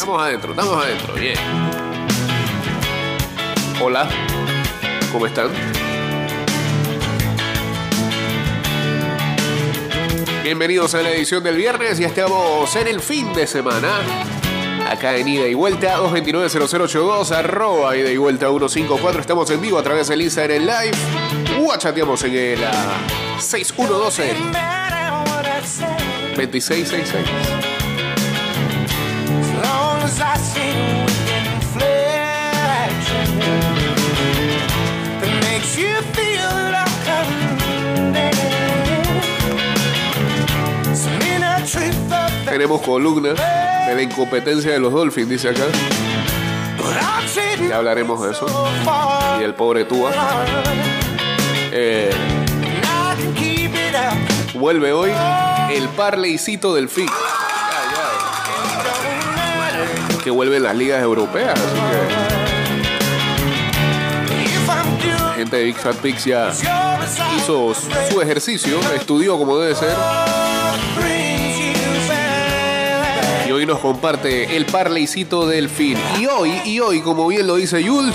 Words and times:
Estamos 0.00 0.22
adentro, 0.22 0.52
estamos 0.52 0.82
adentro, 0.82 1.12
bien. 1.12 1.36
Hola, 3.82 4.08
¿cómo 5.12 5.26
están? 5.26 5.50
Bienvenidos 10.42 10.94
a 10.94 11.02
la 11.02 11.10
edición 11.10 11.44
del 11.44 11.56
viernes 11.56 12.00
y 12.00 12.04
estamos 12.04 12.74
en 12.76 12.88
el 12.88 13.00
fin 13.00 13.34
de 13.34 13.46
semana. 13.46 13.98
Acá 14.88 15.18
en 15.18 15.28
Ida 15.28 15.46
y 15.46 15.52
Vuelta, 15.52 15.98
229-0082, 15.98 17.32
arroba 17.32 17.94
Ida 17.94 18.10
y 18.10 18.16
Vuelta 18.16 18.46
154. 18.46 19.20
Estamos 19.20 19.50
en 19.50 19.60
vivo 19.60 19.76
a 19.76 19.82
través 19.82 20.08
del 20.08 20.22
Instagram 20.22 20.62
Live. 20.62 20.96
Guachateamos 21.58 22.24
en 22.24 22.34
el 22.34 22.60
uh, 22.60 23.38
6112 23.38 24.34
2666. 26.36 27.79
Tenemos 42.44 42.82
columna 42.82 43.30
de 43.30 43.94
la 43.94 44.02
incompetencia 44.02 44.72
de 44.72 44.80
los 44.80 44.92
Dolphins, 44.92 45.28
dice 45.28 45.48
acá. 45.50 45.64
Ya 47.68 47.76
hablaremos 47.76 48.20
de 48.22 48.32
eso. 48.32 48.46
Y 49.40 49.44
el 49.44 49.54
pobre 49.54 49.84
Tua. 49.84 50.12
Eh, 51.72 52.10
vuelve 54.54 54.92
hoy 54.92 55.10
el 55.72 55.88
parleycito 55.90 56.74
del 56.74 56.88
fin. 56.88 57.06
Que 60.30 60.32
vuelve 60.32 60.58
en 60.58 60.62
las 60.62 60.76
ligas 60.76 61.02
europeas. 61.02 61.58
Así 61.58 61.74
que. 65.24 65.34
Gente 65.34 65.56
de 65.56 65.64
Big 65.64 65.76
Pigs 66.00 66.24
ya 66.24 66.52
hizo 67.36 67.74
su 68.08 68.22
ejercicio, 68.22 68.78
estudió 68.94 69.36
como 69.36 69.58
debe 69.58 69.74
ser. 69.74 69.96
Y 73.48 73.50
hoy 73.50 73.66
nos 73.66 73.80
comparte 73.80 74.56
el 74.56 74.66
parleycito 74.66 75.48
del 75.48 75.68
fin. 75.68 75.98
Y 76.20 76.26
hoy, 76.26 76.60
y 76.64 76.78
hoy, 76.78 77.00
como 77.00 77.26
bien 77.26 77.48
lo 77.48 77.56
dice 77.56 77.82
Jules, 77.82 78.14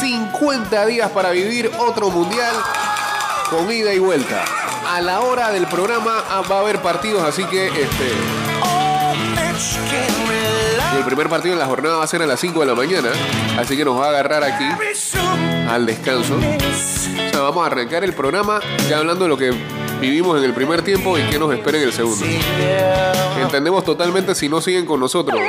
50 0.00 0.86
días 0.86 1.10
para 1.10 1.32
vivir 1.32 1.70
otro 1.80 2.08
mundial 2.08 2.54
con 3.50 3.70
ida 3.70 3.92
y 3.92 3.98
vuelta. 3.98 4.42
A 4.88 5.02
la 5.02 5.20
hora 5.20 5.50
del 5.50 5.66
programa 5.66 6.24
ah, 6.30 6.40
va 6.50 6.56
a 6.56 6.60
haber 6.60 6.80
partidos, 6.80 7.22
así 7.22 7.44
que 7.44 7.66
este. 7.66 8.14
El 10.96 11.04
primer 11.04 11.28
partido 11.28 11.54
en 11.54 11.58
la 11.58 11.66
jornada 11.66 11.96
va 11.96 12.04
a 12.04 12.06
ser 12.06 12.22
a 12.22 12.26
las 12.26 12.40
5 12.40 12.60
de 12.60 12.66
la 12.66 12.74
mañana, 12.74 13.08
así 13.58 13.76
que 13.76 13.84
nos 13.84 13.98
va 13.98 14.06
a 14.06 14.08
agarrar 14.10 14.44
aquí 14.44 14.64
al 15.68 15.86
descanso. 15.86 16.36
O 16.36 17.30
sea, 17.30 17.40
vamos 17.40 17.64
a 17.64 17.66
arrancar 17.66 18.04
el 18.04 18.12
programa 18.12 18.60
ya 18.88 18.98
hablando 18.98 19.24
de 19.24 19.28
lo 19.28 19.36
que 19.36 19.52
vivimos 20.00 20.38
en 20.38 20.44
el 20.44 20.52
primer 20.52 20.82
tiempo 20.82 21.18
y 21.18 21.22
qué 21.22 21.38
nos 21.38 21.52
espera 21.52 21.78
en 21.78 21.84
el 21.84 21.92
segundo. 21.92 22.24
Entendemos 23.40 23.84
totalmente 23.84 24.34
si 24.34 24.48
no 24.48 24.60
siguen 24.60 24.86
con 24.86 25.00
nosotros. 25.00 25.40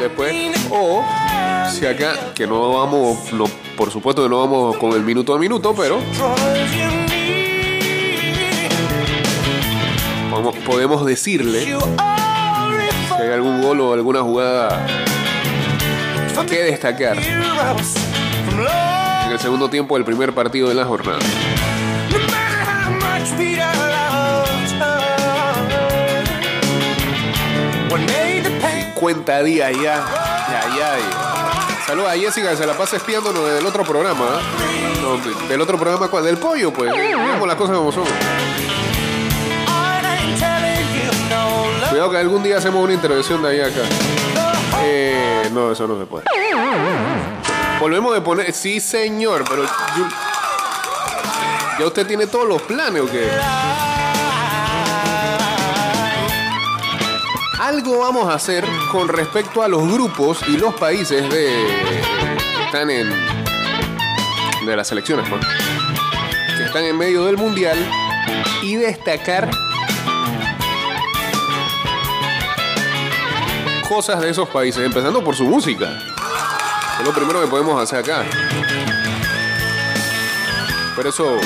Después, 0.00 0.34
o 0.70 1.04
si 1.70 1.86
acá, 1.86 2.32
que 2.34 2.46
no 2.46 2.74
vamos, 2.74 3.18
por 3.76 3.90
supuesto 3.90 4.22
que 4.22 4.28
no 4.28 4.40
vamos 4.40 4.76
con 4.76 4.92
el 4.92 5.02
minuto 5.02 5.34
a 5.34 5.38
minuto, 5.38 5.74
pero 5.76 5.98
podemos, 10.66 11.04
decirle 11.04 11.76
hay 13.28 13.34
algún 13.34 13.62
gol 13.62 13.80
o 13.80 13.92
alguna 13.92 14.22
jugada 14.22 14.86
que 16.48 16.62
destacar 16.62 17.18
en 17.18 17.42
el 19.32 19.38
segundo 19.38 19.68
tiempo 19.68 19.96
del 19.96 20.04
primer 20.04 20.32
partido 20.32 20.68
de 20.68 20.74
la 20.74 20.84
jornada. 20.84 21.18
50 28.94 29.42
días 29.44 29.72
ya. 29.76 30.04
Ya, 30.50 30.62
ya. 30.76 30.96
Saludos 31.86 32.10
a 32.10 32.16
Jessica, 32.16 32.50
que 32.50 32.56
se 32.56 32.66
la 32.66 32.74
pasa 32.74 32.96
espiándonos 32.96 33.46
del 33.46 33.64
otro 33.64 33.84
programa. 33.84 34.24
¿eh? 34.24 35.48
Del 35.48 35.60
otro 35.60 35.78
programa, 35.78 36.08
¿cuál? 36.08 36.24
Del 36.24 36.36
pollo, 36.36 36.72
pues. 36.72 36.90
Vemos 36.92 37.46
las 37.46 37.56
cosas 37.56 37.76
como 37.76 37.92
son. 37.92 38.04
Cuidado 41.98 42.12
que 42.12 42.18
algún 42.18 42.44
día 42.44 42.58
hacemos 42.58 42.84
una 42.84 42.92
intervención 42.92 43.42
de 43.42 43.48
ahí 43.48 43.60
acá. 43.60 43.80
Eh, 44.84 45.50
no, 45.52 45.72
eso 45.72 45.88
no 45.88 45.98
se 45.98 46.06
puede. 46.06 46.26
Volvemos 47.80 48.14
de 48.14 48.20
poner. 48.20 48.52
Sí, 48.52 48.78
señor, 48.78 49.42
pero. 49.48 49.64
¿Ya 51.76 51.84
usted 51.84 52.06
tiene 52.06 52.28
todos 52.28 52.46
los 52.46 52.62
planes 52.62 53.02
o 53.02 53.10
qué? 53.10 53.28
Algo 57.58 57.98
vamos 57.98 58.28
a 58.28 58.34
hacer 58.34 58.64
con 58.92 59.08
respecto 59.08 59.64
a 59.64 59.66
los 59.66 59.92
grupos 59.92 60.38
y 60.46 60.56
los 60.56 60.74
países 60.74 61.28
de. 61.28 61.48
que 62.56 62.64
están 62.64 62.90
en. 62.90 63.10
de 64.64 64.76
las 64.76 64.86
selecciones, 64.86 65.28
¿no? 65.28 65.40
Que 65.40 66.62
están 66.62 66.84
en 66.84 66.96
medio 66.96 67.24
del 67.24 67.38
mundial 67.38 67.76
y 68.62 68.76
destacar 68.76 69.50
cosas 73.88 74.20
de 74.20 74.28
esos 74.28 74.48
países, 74.50 74.84
empezando 74.84 75.24
por 75.24 75.34
su 75.34 75.44
música. 75.44 75.98
Es 77.00 77.04
lo 77.06 77.12
primero 77.12 77.40
que 77.40 77.46
podemos 77.46 77.82
hacer 77.82 78.00
acá. 78.00 78.24
Por 80.94 81.06
eso, 81.06 81.38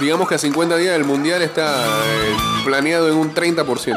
digamos 0.00 0.28
que 0.28 0.36
a 0.36 0.38
50 0.38 0.76
días 0.76 0.94
del 0.94 1.04
Mundial 1.04 1.42
está 1.42 1.84
eh, 1.84 2.36
planeado 2.64 3.08
en 3.08 3.16
un 3.16 3.34
30%. 3.34 3.96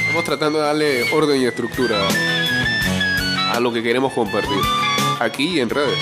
Estamos 0.00 0.24
tratando 0.24 0.58
de 0.58 0.64
darle 0.64 1.12
orden 1.12 1.40
y 1.40 1.46
estructura 1.46 1.96
a 3.52 3.60
lo 3.60 3.72
que 3.72 3.82
queremos 3.82 4.12
compartir, 4.12 4.58
aquí 5.20 5.56
y 5.56 5.60
en 5.60 5.70
redes. 5.70 5.98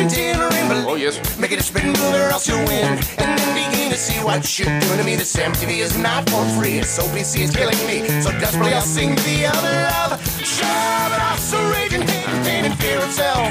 Oh, 0.00 0.94
yes. 0.94 1.18
Make 1.38 1.50
it 1.50 1.58
a 1.58 1.62
spin 1.62 1.88
move 1.88 2.14
or 2.14 2.30
else 2.30 2.46
you'll 2.46 2.64
win. 2.66 2.86
And 3.18 3.38
then 3.38 3.70
begin 3.70 3.90
to 3.90 3.96
see 3.96 4.22
what 4.22 4.46
you're 4.58 4.68
doing 4.78 4.98
to 4.98 5.04
me. 5.04 5.16
This 5.16 5.34
MTV 5.34 5.78
is 5.78 5.98
not 5.98 6.30
for 6.30 6.44
free. 6.54 6.78
It's 6.78 6.98
OPC 6.98 7.40
is 7.40 7.50
killing 7.50 7.78
me. 7.86 8.06
So 8.22 8.30
desperately 8.30 8.74
I'll 8.74 8.80
sing 8.80 9.16
the 9.16 9.46
other 9.46 9.74
love. 9.90 10.22
Sure, 10.38 10.66
but 11.10 11.20
I'm 11.20 11.38
so 11.38 11.58
raging, 11.72 12.02
hate, 12.02 12.26
pain, 12.46 12.64
and 12.66 12.78
fear 12.78 12.98
itself. 12.98 13.50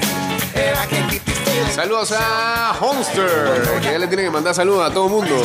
And 0.55 0.77
I 0.77 0.85
can't 0.85 0.87
keep 0.87 0.95
these 0.95 0.95
feelings. 0.95 0.96
Saludos 1.77 2.11
a 2.11 2.75
Homster, 2.81 3.79
que 3.83 3.91
ya 3.91 3.99
le 3.99 4.07
tiene 4.07 4.23
que 4.23 4.31
mandar 4.31 4.55
saludos 4.55 4.89
a 4.89 4.91
todo 4.91 5.05
el 5.05 5.11
mundo. 5.11 5.35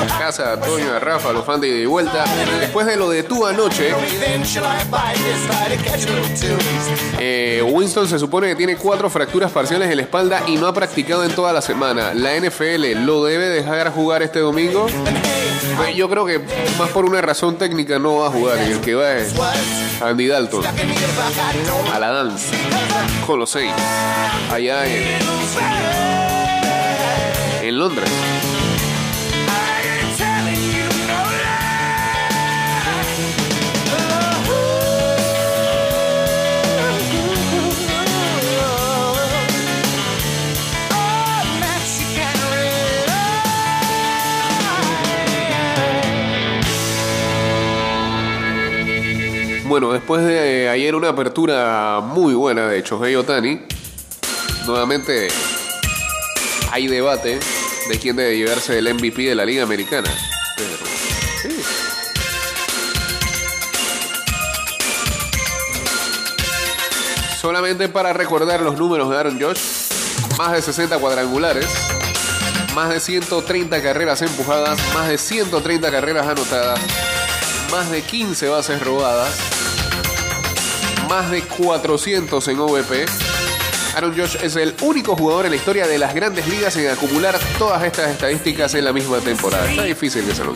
A 0.00 0.18
casa, 0.18 0.54
a 0.54 0.56
Toño, 0.58 0.94
a 0.94 0.98
Rafa, 0.98 1.28
a 1.28 1.32
los 1.34 1.44
fans 1.44 1.60
de 1.60 1.86
vuelta. 1.86 2.24
Después 2.58 2.86
de 2.86 2.96
lo 2.96 3.10
de 3.10 3.22
tu 3.22 3.46
anoche, 3.46 3.94
eh, 7.20 7.62
Winston 7.70 8.08
se 8.08 8.18
supone 8.18 8.48
que 8.48 8.56
tiene 8.56 8.76
cuatro 8.76 9.10
fracturas 9.10 9.52
parciales 9.52 9.90
en 9.90 9.98
la 9.98 10.04
espalda 10.04 10.42
y 10.46 10.56
no 10.56 10.68
ha 10.68 10.72
practicado 10.72 11.22
en 11.24 11.34
toda 11.34 11.52
la 11.52 11.60
semana. 11.60 12.14
La 12.14 12.34
NFL 12.34 13.04
lo 13.04 13.22
debe 13.24 13.50
dejar 13.50 13.92
jugar 13.92 14.22
este 14.22 14.38
domingo. 14.38 14.86
Pues 15.76 15.94
yo 15.94 16.08
creo 16.08 16.24
que 16.24 16.40
más 16.78 16.88
por 16.90 17.04
una 17.04 17.20
razón 17.20 17.56
técnica 17.58 17.98
no 17.98 18.20
va 18.20 18.28
a 18.28 18.30
jugar. 18.30 18.58
Y 18.66 18.72
el 18.72 18.80
que 18.80 18.94
va 18.94 19.12
es 19.16 19.34
Andy 20.00 20.28
Dalton. 20.28 20.64
A 21.92 21.98
la 21.98 22.10
danza. 22.10 22.54
Con 23.26 23.38
los 23.38 23.50
seis. 23.50 23.72
Allá 24.50 24.86
en, 24.86 25.02
en 27.62 27.78
Londres. 27.78 28.31
Bueno, 49.72 49.90
después 49.90 50.22
de 50.22 50.68
ayer 50.68 50.94
una 50.94 51.08
apertura 51.08 52.00
muy 52.04 52.34
buena 52.34 52.68
de 52.68 52.82
Shohei 52.82 53.16
Otani, 53.16 53.58
nuevamente 54.66 55.28
hay 56.70 56.88
debate 56.88 57.40
de 57.88 57.98
quién 57.98 58.16
debe 58.16 58.36
llevarse 58.36 58.76
el 58.76 58.92
MVP 58.92 59.22
de 59.22 59.34
la 59.34 59.46
Liga 59.46 59.62
Americana. 59.62 60.10
Solamente 67.40 67.88
para 67.88 68.12
recordar 68.12 68.60
los 68.60 68.76
números 68.76 69.08
de 69.08 69.16
Aaron 69.16 69.40
Josh, 69.40 69.60
más 70.36 70.52
de 70.52 70.60
60 70.60 70.98
cuadrangulares, 70.98 71.66
más 72.74 72.90
de 72.90 73.00
130 73.00 73.82
carreras 73.82 74.20
empujadas, 74.20 74.78
más 74.92 75.08
de 75.08 75.16
130 75.16 75.90
carreras 75.90 76.26
anotadas, 76.26 76.78
más 77.70 77.90
de 77.90 78.02
15 78.02 78.50
bases 78.50 78.82
robadas, 78.82 79.51
más 81.12 81.30
de 81.30 81.42
400 81.42 82.48
en 82.48 82.58
OVP. 82.58 83.04
Aaron 83.94 84.16
Josh 84.16 84.38
es 84.42 84.56
el 84.56 84.74
único 84.80 85.14
jugador 85.14 85.44
en 85.44 85.50
la 85.50 85.58
historia 85.58 85.86
de 85.86 85.98
las 85.98 86.14
grandes 86.14 86.48
ligas 86.48 86.74
en 86.76 86.90
acumular 86.90 87.38
todas 87.58 87.82
estas 87.84 88.12
estadísticas 88.12 88.74
en 88.76 88.86
la 88.86 88.94
misma 88.94 89.18
temporada. 89.18 89.68
Está 89.68 89.82
difícil 89.82 90.24
que 90.24 90.34
se 90.34 90.42
lo 90.42 90.54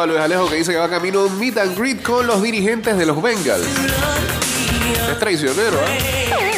a 0.00 0.06
Luis 0.06 0.18
Alejo 0.20 0.48
que 0.48 0.56
dice 0.56 0.72
que 0.72 0.78
va 0.78 0.88
camino 0.88 1.20
a 1.20 1.26
un 1.26 1.38
meet 1.38 1.56
and 1.58 1.76
greet 1.78 2.02
con 2.02 2.26
los 2.26 2.42
dirigentes 2.42 2.96
de 2.96 3.06
los 3.06 3.20
Bengals. 3.20 3.66
Es 5.10 5.18
traicionero, 5.18 5.78
¿eh? 5.86 6.53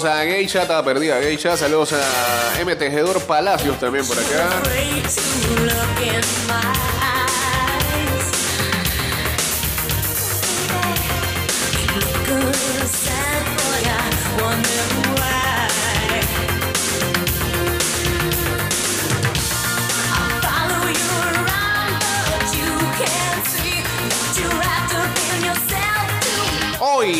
Saludos 0.00 0.18
a 0.18 0.24
Geisha, 0.24 0.62
estaba 0.62 0.82
perdida 0.82 1.20
Geisha. 1.20 1.56
Saludos 1.58 1.92
a 1.92 2.60
M. 2.60 2.74
Palacios 3.26 3.78
también 3.78 4.06
por 4.06 4.18
acá. 4.18 4.62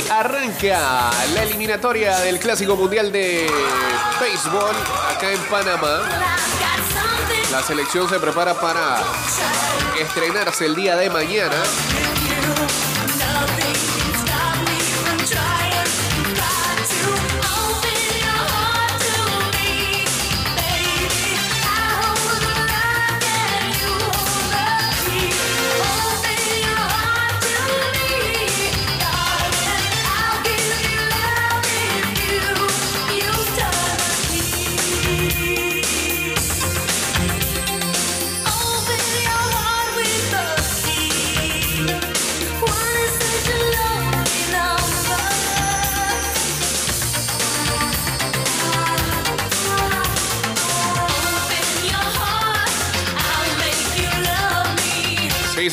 Arranca 0.08 1.10
la 1.34 1.42
eliminatoria 1.42 2.20
del 2.20 2.38
Clásico 2.38 2.76
Mundial 2.76 3.10
de 3.10 3.50
Béisbol 4.20 4.76
acá 5.10 5.32
en 5.32 5.40
Panamá. 5.50 6.02
La 7.50 7.62
selección 7.62 8.08
se 8.08 8.20
prepara 8.20 8.54
para 8.60 8.98
estrenarse 10.00 10.66
el 10.66 10.76
día 10.76 10.94
de 10.96 11.10
mañana. 11.10 11.56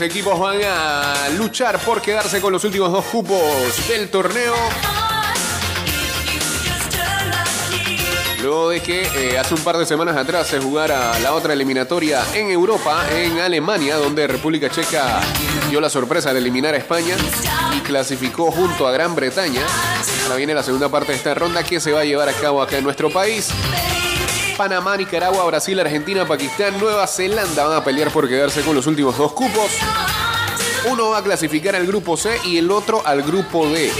Equipos 0.07 0.39
van 0.39 0.59
a 0.63 1.27
luchar 1.37 1.79
por 1.79 2.01
quedarse 2.01 2.39
con 2.39 2.53
los 2.53 2.63
últimos 2.63 2.91
dos 2.91 3.03
cupos 3.05 3.41
del 3.89 4.09
torneo. 4.09 4.55
Luego 8.41 8.69
de 8.69 8.79
que 8.79 9.01
eh, 9.01 9.37
hace 9.37 9.53
un 9.53 9.61
par 9.61 9.77
de 9.77 9.85
semanas 9.85 10.15
atrás 10.15 10.47
se 10.47 10.59
jugara 10.59 11.19
la 11.19 11.33
otra 11.33 11.51
eliminatoria 11.51 12.23
en 12.33 12.49
Europa, 12.49 13.05
en 13.11 13.39
Alemania, 13.39 13.97
donde 13.97 14.27
República 14.27 14.69
Checa 14.69 15.19
dio 15.69 15.81
la 15.81 15.89
sorpresa 15.89 16.31
de 16.31 16.39
eliminar 16.39 16.73
a 16.73 16.77
España 16.77 17.17
y 17.75 17.81
clasificó 17.81 18.49
junto 18.49 18.87
a 18.87 18.91
Gran 18.91 19.13
Bretaña. 19.13 19.63
Ahora 20.23 20.37
viene 20.37 20.53
la 20.53 20.63
segunda 20.63 20.87
parte 20.87 21.11
de 21.11 21.17
esta 21.17 21.33
ronda 21.33 21.63
que 21.63 21.81
se 21.81 21.91
va 21.91 22.01
a 22.01 22.05
llevar 22.05 22.29
a 22.29 22.33
cabo 22.33 22.61
acá 22.61 22.77
en 22.77 22.85
nuestro 22.85 23.09
país. 23.09 23.51
Panamá, 24.57 24.97
Nicaragua, 24.97 25.45
Brasil, 25.45 25.79
Argentina, 25.79 26.27
Pakistán, 26.27 26.79
Nueva 26.79 27.05
Zelanda 27.05 27.63
van 27.63 27.77
a 27.77 27.83
pelear 27.83 28.11
por 28.11 28.27
quedarse 28.27 28.61
con 28.61 28.75
los 28.75 28.87
últimos 28.87 29.15
dos 29.15 29.31
cupos. 29.33 29.71
Uno 30.89 31.09
va 31.09 31.19
a 31.19 31.23
clasificar 31.23 31.75
al 31.75 31.85
grupo 31.85 32.17
C 32.17 32.39
y 32.43 32.57
el 32.57 32.71
otro 32.71 33.05
al 33.05 33.21
grupo 33.21 33.69
D. 33.69 33.91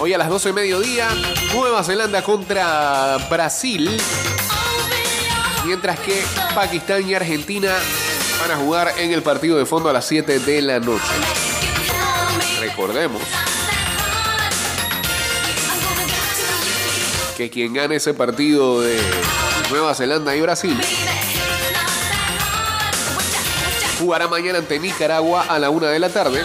Hoy 0.00 0.14
a 0.14 0.18
las 0.18 0.30
12 0.30 0.48
de 0.48 0.52
mediodía, 0.54 1.08
Nueva 1.54 1.84
Zelanda 1.84 2.22
contra 2.22 3.18
Brasil. 3.28 3.94
Mientras 5.66 6.00
que 6.00 6.24
Pakistán 6.54 7.06
y 7.06 7.14
Argentina 7.14 7.74
van 8.40 8.52
a 8.52 8.56
jugar 8.56 8.94
en 8.96 9.12
el 9.12 9.22
partido 9.22 9.58
de 9.58 9.66
fondo 9.66 9.90
a 9.90 9.92
las 9.92 10.06
7 10.06 10.38
de 10.38 10.62
la 10.62 10.80
noche. 10.80 11.12
Recordemos 12.60 13.20
que 17.36 17.50
quien 17.50 17.72
gane 17.72 17.96
ese 17.96 18.14
partido 18.14 18.80
de 18.80 18.98
Nueva 19.70 19.94
Zelanda 19.94 20.34
y 20.36 20.40
Brasil 20.40 20.78
jugará 23.98 24.28
mañana 24.28 24.58
ante 24.58 24.78
Nicaragua 24.78 25.46
a 25.48 25.58
la 25.58 25.70
una 25.70 25.88
de 25.88 25.98
la 25.98 26.08
tarde. 26.08 26.44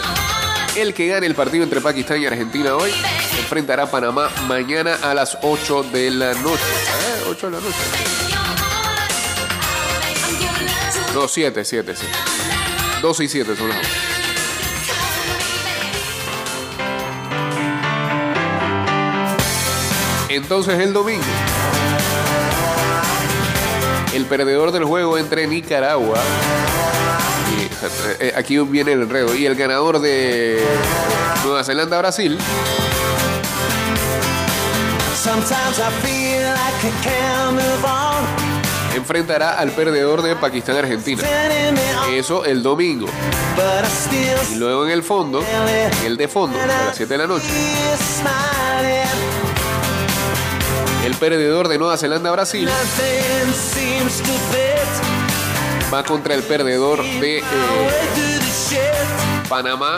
El 0.75 0.93
que 0.93 1.07
gane 1.07 1.25
el 1.25 1.35
partido 1.35 1.63
entre 1.63 1.81
Pakistán 1.81 2.21
y 2.21 2.25
Argentina 2.25 2.75
hoy 2.75 2.91
enfrentará 3.39 3.83
a 3.83 3.91
Panamá 3.91 4.29
mañana 4.47 4.97
a 5.01 5.13
las 5.13 5.37
8 5.41 5.83
de 5.91 6.11
la 6.11 6.33
noche. 6.35 6.63
8 7.29 7.47
¿Eh? 7.47 7.49
de 7.49 7.57
la 7.57 7.63
noche. 7.63 7.77
No, 11.13 11.27
7, 11.27 11.65
7, 11.65 11.93
7. 11.95 12.13
2 13.01 13.19
y 13.19 13.27
7 13.27 13.55
son 13.55 13.69
las 13.69 13.79
8. 13.79 14.08
Entonces 20.39 20.79
el 20.79 20.93
domingo, 20.93 21.21
el 24.13 24.25
perdedor 24.25 24.71
del 24.71 24.85
juego 24.85 25.17
entre 25.17 25.45
Nicaragua, 25.47 26.17
y, 27.51 27.63
eh, 27.63 28.17
eh, 28.21 28.33
aquí 28.37 28.57
viene 28.59 28.93
el 28.93 29.01
enredo, 29.01 29.35
y 29.35 29.45
el 29.45 29.55
ganador 29.55 29.99
de 29.99 30.63
Nueva 31.43 31.65
Zelanda-Brasil, 31.65 32.37
enfrentará 38.95 39.59
al 39.59 39.71
perdedor 39.71 40.21
de 40.21 40.37
Pakistán-Argentina. 40.37 41.21
Eso 42.13 42.45
el 42.45 42.63
domingo. 42.63 43.07
Y 44.53 44.55
luego 44.55 44.85
en 44.85 44.91
el 44.91 45.03
fondo, 45.03 45.43
en 45.43 46.05
el 46.05 46.15
de 46.15 46.29
fondo, 46.29 46.57
a 46.57 46.65
las 46.65 46.95
7 46.95 47.13
de 47.13 47.17
la 47.17 47.27
noche 47.27 47.49
el 51.09 51.15
perdedor 51.15 51.67
de 51.67 51.79
Nueva 51.79 51.97
Zelanda-Brasil 51.97 52.69
va 55.91 56.03
contra 56.03 56.35
el 56.35 56.43
perdedor 56.43 57.03
de 57.03 57.39
eh, 57.39 57.43
Panamá 59.47 59.97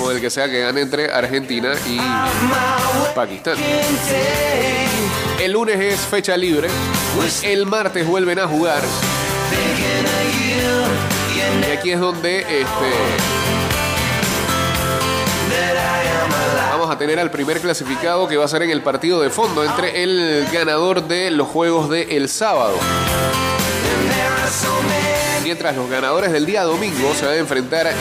o 0.00 0.10
el 0.10 0.20
que 0.20 0.28
sea 0.28 0.48
que 0.50 0.62
gane 0.62 0.80
entre 0.80 1.12
Argentina 1.12 1.74
y 1.86 2.00
Pakistán. 3.14 3.54
El 5.40 5.52
lunes 5.52 5.78
es 5.78 6.00
fecha 6.00 6.36
libre. 6.36 6.68
El 7.44 7.66
martes 7.66 8.04
vuelven 8.04 8.40
a 8.40 8.48
jugar. 8.48 8.82
Y 11.68 11.70
aquí 11.70 11.92
es 11.92 12.00
donde 12.00 12.40
este, 12.40 13.65
a 16.90 16.98
tener 16.98 17.18
al 17.18 17.30
primer 17.30 17.60
clasificado 17.60 18.28
que 18.28 18.36
va 18.36 18.44
a 18.44 18.48
ser 18.48 18.62
en 18.62 18.70
el 18.70 18.82
partido 18.82 19.20
de 19.20 19.30
fondo 19.30 19.64
entre 19.64 20.02
el 20.02 20.46
ganador 20.52 21.06
de 21.06 21.30
los 21.30 21.48
juegos 21.48 21.88
del 21.90 22.10
el 22.10 22.28
sábado. 22.28 22.76
Mientras 25.42 25.76
los 25.76 25.88
ganadores 25.88 26.32
del 26.32 26.44
día 26.44 26.64
domingo 26.64 27.14
se 27.14 27.24
van 27.24 27.34
a 27.34 27.38
enfrentar 27.38 27.86
eh, 27.86 27.94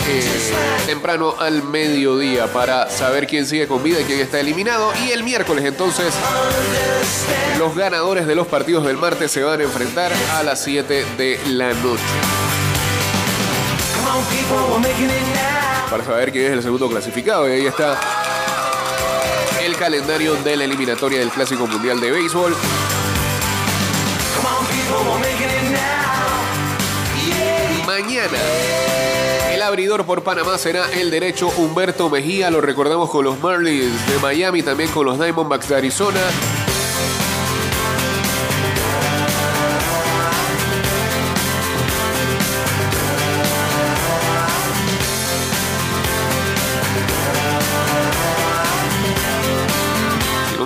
temprano 0.85 1.35
al 1.39 1.63
mediodía 1.63 2.47
para 2.47 2.89
saber 2.89 3.27
quién 3.27 3.45
sigue 3.45 3.67
con 3.67 3.83
vida 3.83 4.01
y 4.01 4.03
quién 4.03 4.19
está 4.19 4.39
eliminado. 4.39 4.91
Y 5.05 5.11
el 5.11 5.23
miércoles 5.23 5.63
entonces 5.63 6.13
los 7.59 7.75
ganadores 7.75 8.25
de 8.25 8.35
los 8.35 8.47
partidos 8.47 8.85
del 8.85 8.97
martes 8.97 9.31
se 9.31 9.43
van 9.43 9.59
a 9.59 9.63
enfrentar 9.63 10.11
a 10.33 10.43
las 10.43 10.63
7 10.63 11.05
de 11.17 11.39
la 11.47 11.73
noche. 11.73 12.03
Para 15.89 16.03
saber 16.03 16.31
quién 16.31 16.45
es 16.45 16.51
el 16.51 16.63
segundo 16.63 16.89
clasificado. 16.89 17.47
Y 17.47 17.51
ahí 17.51 17.65
está 17.67 17.99
calendario 19.75 20.35
de 20.35 20.57
la 20.57 20.63
eliminatoria 20.63 21.19
del 21.19 21.29
Clásico 21.29 21.67
Mundial 21.67 21.99
de 21.99 22.11
Béisbol. 22.11 22.55
Mañana. 27.85 28.37
El 29.53 29.61
abridor 29.61 30.05
por 30.05 30.23
Panamá 30.23 30.57
será 30.57 30.91
el 30.91 31.11
derecho 31.11 31.49
Humberto 31.57 32.09
Mejía. 32.09 32.49
Lo 32.51 32.61
recordamos 32.61 33.09
con 33.09 33.25
los 33.25 33.39
Marlins 33.39 34.07
de 34.07 34.19
Miami, 34.19 34.63
también 34.63 34.89
con 34.91 35.05
los 35.05 35.19
Diamondbacks 35.19 35.69
de 35.69 35.75
Arizona. 35.75 36.21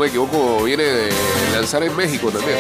Equivoco, 0.10 0.64
viene 0.64 0.84
de 0.84 1.10
lanzar 1.54 1.84
en 1.84 1.96
México 1.96 2.30
también. 2.30 2.58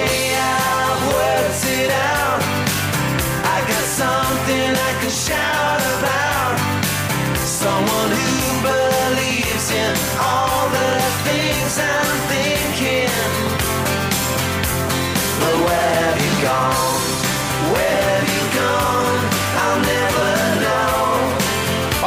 in. 12.31 12.58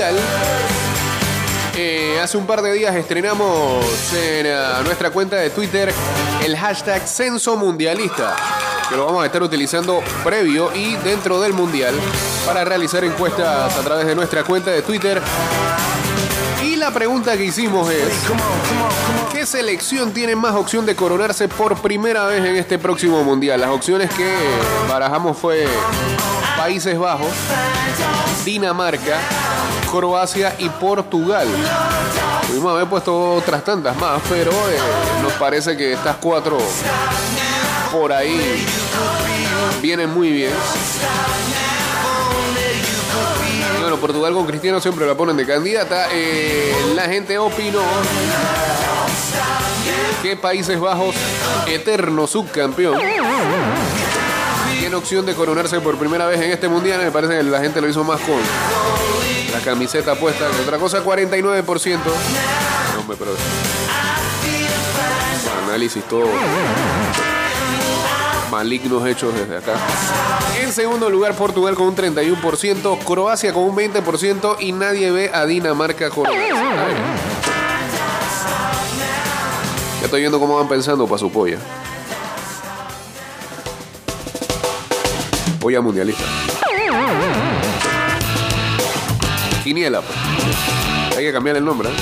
Mundial. 0.00 0.16
Eh, 1.76 2.18
hace 2.22 2.36
un 2.36 2.46
par 2.46 2.62
de 2.62 2.72
días 2.72 2.94
estrenamos 2.94 3.84
en 4.14 4.46
uh, 4.46 4.82
nuestra 4.82 5.10
cuenta 5.10 5.36
de 5.36 5.50
Twitter 5.50 5.92
el 6.44 6.56
hashtag 6.56 7.06
Censo 7.06 7.56
Mundialista, 7.56 8.34
que 8.88 8.96
lo 8.96 9.06
vamos 9.06 9.22
a 9.22 9.26
estar 9.26 9.42
utilizando 9.42 10.02
previo 10.24 10.74
y 10.74 10.96
dentro 10.96 11.40
del 11.40 11.52
Mundial 11.52 11.94
para 12.46 12.64
realizar 12.64 13.04
encuestas 13.04 13.76
a 13.76 13.80
través 13.82 14.06
de 14.06 14.14
nuestra 14.14 14.42
cuenta 14.42 14.70
de 14.70 14.82
Twitter. 14.82 15.20
Y 16.62 16.76
la 16.76 16.90
pregunta 16.90 17.36
que 17.36 17.44
hicimos 17.44 17.90
es, 17.90 18.08
¿qué 19.32 19.44
selección 19.44 20.12
tiene 20.12 20.34
más 20.34 20.54
opción 20.54 20.86
de 20.86 20.96
coronarse 20.96 21.48
por 21.48 21.80
primera 21.80 22.24
vez 22.26 22.44
en 22.44 22.56
este 22.56 22.78
próximo 22.78 23.22
Mundial? 23.22 23.60
Las 23.60 23.70
opciones 23.70 24.10
que 24.12 24.34
barajamos 24.88 25.36
fue 25.36 25.66
Países 26.56 26.98
Bajos, 26.98 27.30
Dinamarca, 28.44 29.18
Croacia 29.90 30.54
y 30.58 30.68
Portugal. 30.68 31.48
Pudimos 32.46 32.72
haber 32.72 32.86
puesto 32.86 33.34
otras 33.34 33.64
tantas 33.64 33.96
más, 33.96 34.20
pero 34.28 34.50
eh, 34.50 34.78
nos 35.22 35.32
parece 35.32 35.76
que 35.76 35.92
estas 35.92 36.16
cuatro 36.16 36.58
por 37.90 38.12
ahí 38.12 38.64
vienen 39.82 40.10
muy 40.10 40.30
bien. 40.30 40.52
Bueno, 43.80 43.96
Portugal 43.96 44.32
con 44.32 44.46
Cristiano 44.46 44.80
siempre 44.80 45.06
la 45.06 45.14
ponen 45.14 45.36
de 45.36 45.46
candidata. 45.46 46.06
Eh, 46.12 46.72
la 46.94 47.04
gente 47.04 47.38
opinó 47.38 47.82
que 50.22 50.36
Países 50.36 50.78
Bajos, 50.78 51.16
eterno 51.66 52.26
subcampeón, 52.26 53.00
tiene 54.78 54.94
opción 54.94 55.26
de 55.26 55.34
coronarse 55.34 55.80
por 55.80 55.96
primera 55.96 56.26
vez 56.26 56.40
en 56.40 56.52
este 56.52 56.68
mundial. 56.68 57.00
Me 57.02 57.10
parece 57.10 57.36
que 57.38 57.42
la 57.42 57.60
gente 57.60 57.80
lo 57.80 57.88
hizo 57.88 58.04
más 58.04 58.20
con 58.20 59.39
la 59.52 59.60
camiseta 59.60 60.14
puesta 60.14 60.46
otra 60.62 60.78
cosa, 60.78 61.04
49%. 61.04 61.98
No, 62.94 63.00
hombre, 63.00 63.16
pero. 63.18 63.32
Análisis 65.66 66.04
todo. 66.04 66.26
Malignos 68.50 69.06
hechos 69.06 69.34
desde 69.34 69.58
acá. 69.58 69.74
En 70.60 70.72
segundo 70.72 71.08
lugar, 71.08 71.34
Portugal 71.34 71.74
con 71.74 71.86
un 71.86 71.96
31%, 71.96 72.98
Croacia 73.04 73.52
con 73.52 73.64
un 73.64 73.76
20% 73.76 74.56
y 74.60 74.72
nadie 74.72 75.10
ve 75.10 75.30
a 75.32 75.46
Dinamarca 75.46 76.10
con. 76.10 76.24
Ya 76.24 76.32
estoy 80.04 80.20
viendo 80.20 80.40
cómo 80.40 80.56
van 80.56 80.68
pensando 80.68 81.06
para 81.06 81.18
su 81.18 81.30
polla. 81.30 81.58
Polla 85.60 85.80
mundialista. 85.80 86.24
Quiniela. 89.70 90.00
pues. 90.00 91.16
Hay 91.16 91.24
que 91.26 91.32
cambiar 91.32 91.56
el 91.56 91.64
nombre. 91.64 91.90
¿eh? 91.90 91.92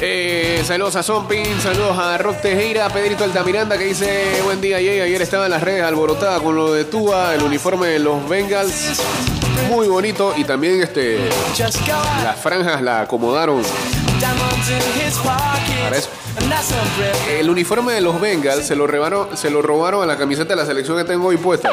Eh, 0.00 0.62
saludos 0.64 0.96
a 0.96 1.02
Zompin, 1.02 1.60
saludos 1.60 1.98
a 1.98 2.16
Rock 2.16 2.40
Tejera, 2.40 2.88
Pedrito 2.88 3.24
Altamiranda 3.24 3.76
que 3.76 3.84
dice 3.84 4.40
buen 4.44 4.62
día 4.62 4.78
Jay, 4.78 5.00
ayer 5.00 5.20
estaba 5.20 5.44
en 5.44 5.50
las 5.50 5.62
redes 5.62 5.82
alborotada 5.82 6.40
con 6.40 6.56
lo 6.56 6.72
de 6.72 6.86
Tua, 6.86 7.34
el 7.34 7.42
uniforme 7.42 7.88
de 7.88 7.98
los 7.98 8.26
Bengals, 8.26 8.98
muy 9.68 9.88
bonito 9.88 10.32
y 10.38 10.44
también 10.44 10.80
este 10.80 11.18
las 12.24 12.40
franjas 12.40 12.80
la 12.80 13.02
acomodaron 13.02 13.62
El 17.38 17.50
uniforme 17.50 17.92
de 17.92 18.00
los 18.00 18.20
Bengals 18.20 18.66
se 18.66 18.76
lo 18.76 18.86
robaron, 18.86 19.36
se 19.36 19.50
lo 19.50 19.62
robaron 19.62 20.02
a 20.02 20.06
la 20.06 20.16
camiseta 20.16 20.50
de 20.50 20.56
la 20.56 20.66
selección 20.66 20.96
que 20.98 21.04
tengo 21.04 21.28
hoy 21.28 21.36
puesta. 21.36 21.70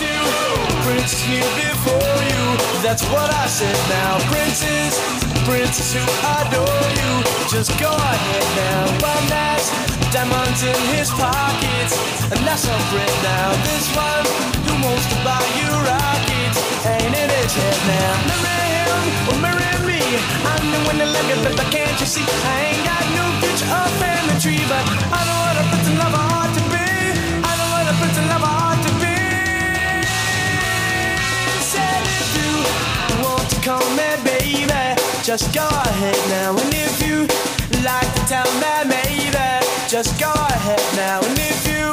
Prince 0.86 1.18
here 1.26 1.50
before 1.58 2.18
you, 2.30 2.44
that's 2.84 3.02
what 3.10 3.34
I 3.34 3.48
said 3.48 3.74
now. 3.90 4.22
Princes, 4.30 4.94
princes 5.42 5.98
who 5.98 6.06
adore 6.38 6.86
you, 7.02 7.12
just 7.50 7.74
go 7.82 7.90
ahead 7.90 8.46
now. 8.62 8.86
One 9.02 9.26
has 9.34 9.66
diamonds 10.14 10.62
in 10.62 10.78
his 10.94 11.10
pockets, 11.18 11.98
and 12.30 12.46
that's 12.46 12.70
a 12.70 12.78
friend 12.94 13.16
now. 13.26 13.50
This 13.66 13.90
one 13.98 14.26
who 14.70 14.74
wants 14.86 15.10
to 15.10 15.18
buy 15.26 15.42
you 15.58 15.72
rockets, 15.82 16.62
ain't 16.86 17.16
in 17.18 17.30
his 17.42 17.58
head 17.58 17.80
now. 17.90 18.14
Marry 18.46 18.70
him 18.86 19.02
or 19.34 19.38
marry 19.42 19.82
me, 19.82 20.02
I'm 20.46 20.62
the 20.70 20.80
one 20.86 20.98
that 21.02 21.10
like 21.10 21.26
it, 21.26 21.42
but 21.42 21.58
can't 21.74 21.98
you 21.98 22.06
see? 22.06 22.22
I 22.22 22.70
ain't 22.70 22.86
got 22.86 23.02
no 23.18 23.26
future 23.42 23.66
or 23.66 23.90
family 23.98 24.38
tree, 24.38 24.62
but 24.70 24.86
I 25.10 25.26
know 25.26 25.40
what 25.42 25.58
a 25.58 25.64
prince 25.74 25.90
and 25.90 25.98
lover 25.98 26.22
ought 26.38 26.51
just 35.32 35.54
go 35.54 35.66
ahead 35.66 36.18
now. 36.30 36.52
And 36.52 36.74
if 36.74 37.08
you 37.08 37.22
like 37.86 38.10
to 38.16 38.22
tell 38.28 38.50
me 38.60 38.74
maybe, 38.84 39.66
just 39.88 40.20
go 40.20 40.32
ahead 40.34 40.82
now. 40.98 41.22
And 41.24 41.40
if 41.40 41.66
you 41.68 41.92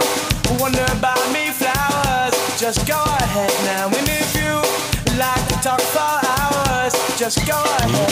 me 1.33 1.51
flowers, 1.53 2.35
just 2.59 2.85
go 2.87 3.01
ahead 3.01 3.53
now. 3.65 3.87
And 3.87 4.09
if 4.09 4.35
you 4.35 4.53
like 5.19 5.45
to 5.49 5.55
talk 5.63 5.81
for 5.81 6.19
hours, 6.27 6.95
just 7.17 7.47
go 7.47 7.63
ahead 7.63 8.09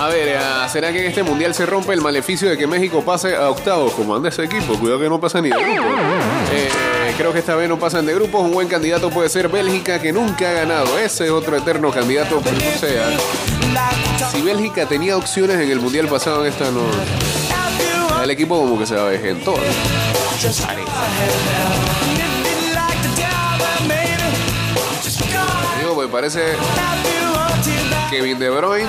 A 0.00 0.08
ver, 0.08 0.38
¿será 0.68 0.92
que 0.92 1.00
en 1.00 1.06
este 1.06 1.22
mundial 1.22 1.54
se 1.54 1.64
rompe 1.66 1.94
el 1.94 2.00
maleficio 2.00 2.50
de 2.50 2.58
que 2.58 2.66
México 2.66 3.02
pase 3.02 3.36
a 3.36 3.48
octavos? 3.48 3.92
Como 3.94 4.14
anda 4.14 4.28
ese 4.28 4.44
equipo, 4.44 4.74
cuidado 4.78 5.00
que 5.00 5.08
no 5.08 5.20
pasa 5.20 5.40
ni 5.40 5.50
grupo. 5.50 5.82
Creo 7.16 7.32
que 7.32 7.38
esta 7.38 7.54
vez 7.54 7.68
no 7.68 7.78
pasan 7.78 8.06
de 8.06 8.14
grupos. 8.14 8.42
Un 8.42 8.52
buen 8.52 8.68
candidato 8.68 9.10
puede 9.10 9.28
ser 9.28 9.48
Bélgica, 9.48 9.98
que 10.00 10.12
nunca 10.12 10.50
ha 10.50 10.52
ganado. 10.52 10.98
Ese 10.98 11.24
es 11.26 11.30
otro 11.30 11.56
eterno 11.56 11.90
candidato, 11.90 12.40
pero 12.42 12.56
no 12.56 12.78
sea. 12.78 13.08
Si 14.30 14.42
Bélgica 14.42 14.86
tenía 14.86 15.16
opciones 15.16 15.56
en 15.60 15.70
el 15.70 15.80
mundial 15.80 16.08
pasado, 16.08 16.44
en 16.44 16.52
esta 16.52 16.70
no. 16.70 16.82
El 18.22 18.30
equipo 18.30 18.58
como 18.58 18.78
que 18.78 18.86
se 18.86 18.94
va 18.96 19.08
a 19.08 19.14
en 19.14 19.42
todo. 19.42 19.56
Just 20.40 20.60
go 20.60 20.70
ahead 20.70 20.86
now. 20.86 21.72
And 22.08 22.18
if 22.18 22.44
you'd 22.46 22.74
like 22.74 23.00
to 23.02 23.08
tell 23.16 23.58
me, 23.58 23.88
maybe, 23.88 24.28
just 25.02 25.20
go 25.20 25.38
ahead. 25.38 25.80
Digo, 25.80 25.94
me 25.94 26.08
parece 26.08 26.56
Kevin 28.10 28.38
De 28.38 28.50
Bruyne, 28.50 28.88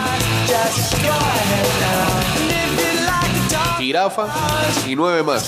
Jirafa 3.78 4.28
y 4.88 4.96
nueve 4.96 5.24
más. 5.24 5.46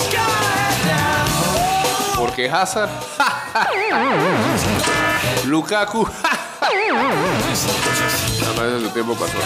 Porque 2.24 2.48
Hazard, 2.48 2.88
Lukaku, 5.44 6.04
No, 6.04 6.08
parece 8.56 8.78
que 8.78 8.84
su 8.86 8.90
tiempo 8.94 9.14
pasó. 9.14 9.36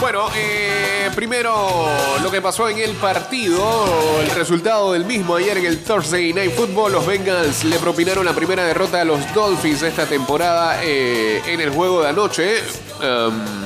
Bueno, 0.00 0.26
eh, 0.34 0.63
primero 1.14 1.88
lo 2.22 2.30
que 2.30 2.42
pasó 2.42 2.68
en 2.68 2.78
el 2.78 2.92
partido, 2.92 4.20
el 4.20 4.30
resultado 4.30 4.92
del 4.92 5.04
mismo 5.04 5.36
ayer 5.36 5.58
en 5.58 5.66
el 5.66 5.82
Thursday 5.82 6.32
Night 6.32 6.52
Football, 6.52 6.92
los 6.92 7.06
Bengals 7.06 7.64
le 7.64 7.78
propinaron 7.78 8.24
la 8.24 8.32
primera 8.32 8.64
derrota 8.64 9.00
a 9.00 9.04
los 9.04 9.32
Dolphins 9.32 9.82
esta 9.82 10.06
temporada 10.06 10.82
eh, 10.82 11.42
en 11.46 11.60
el 11.60 11.70
juego 11.70 12.02
de 12.02 12.08
anoche. 12.08 12.56
um, 13.00 13.64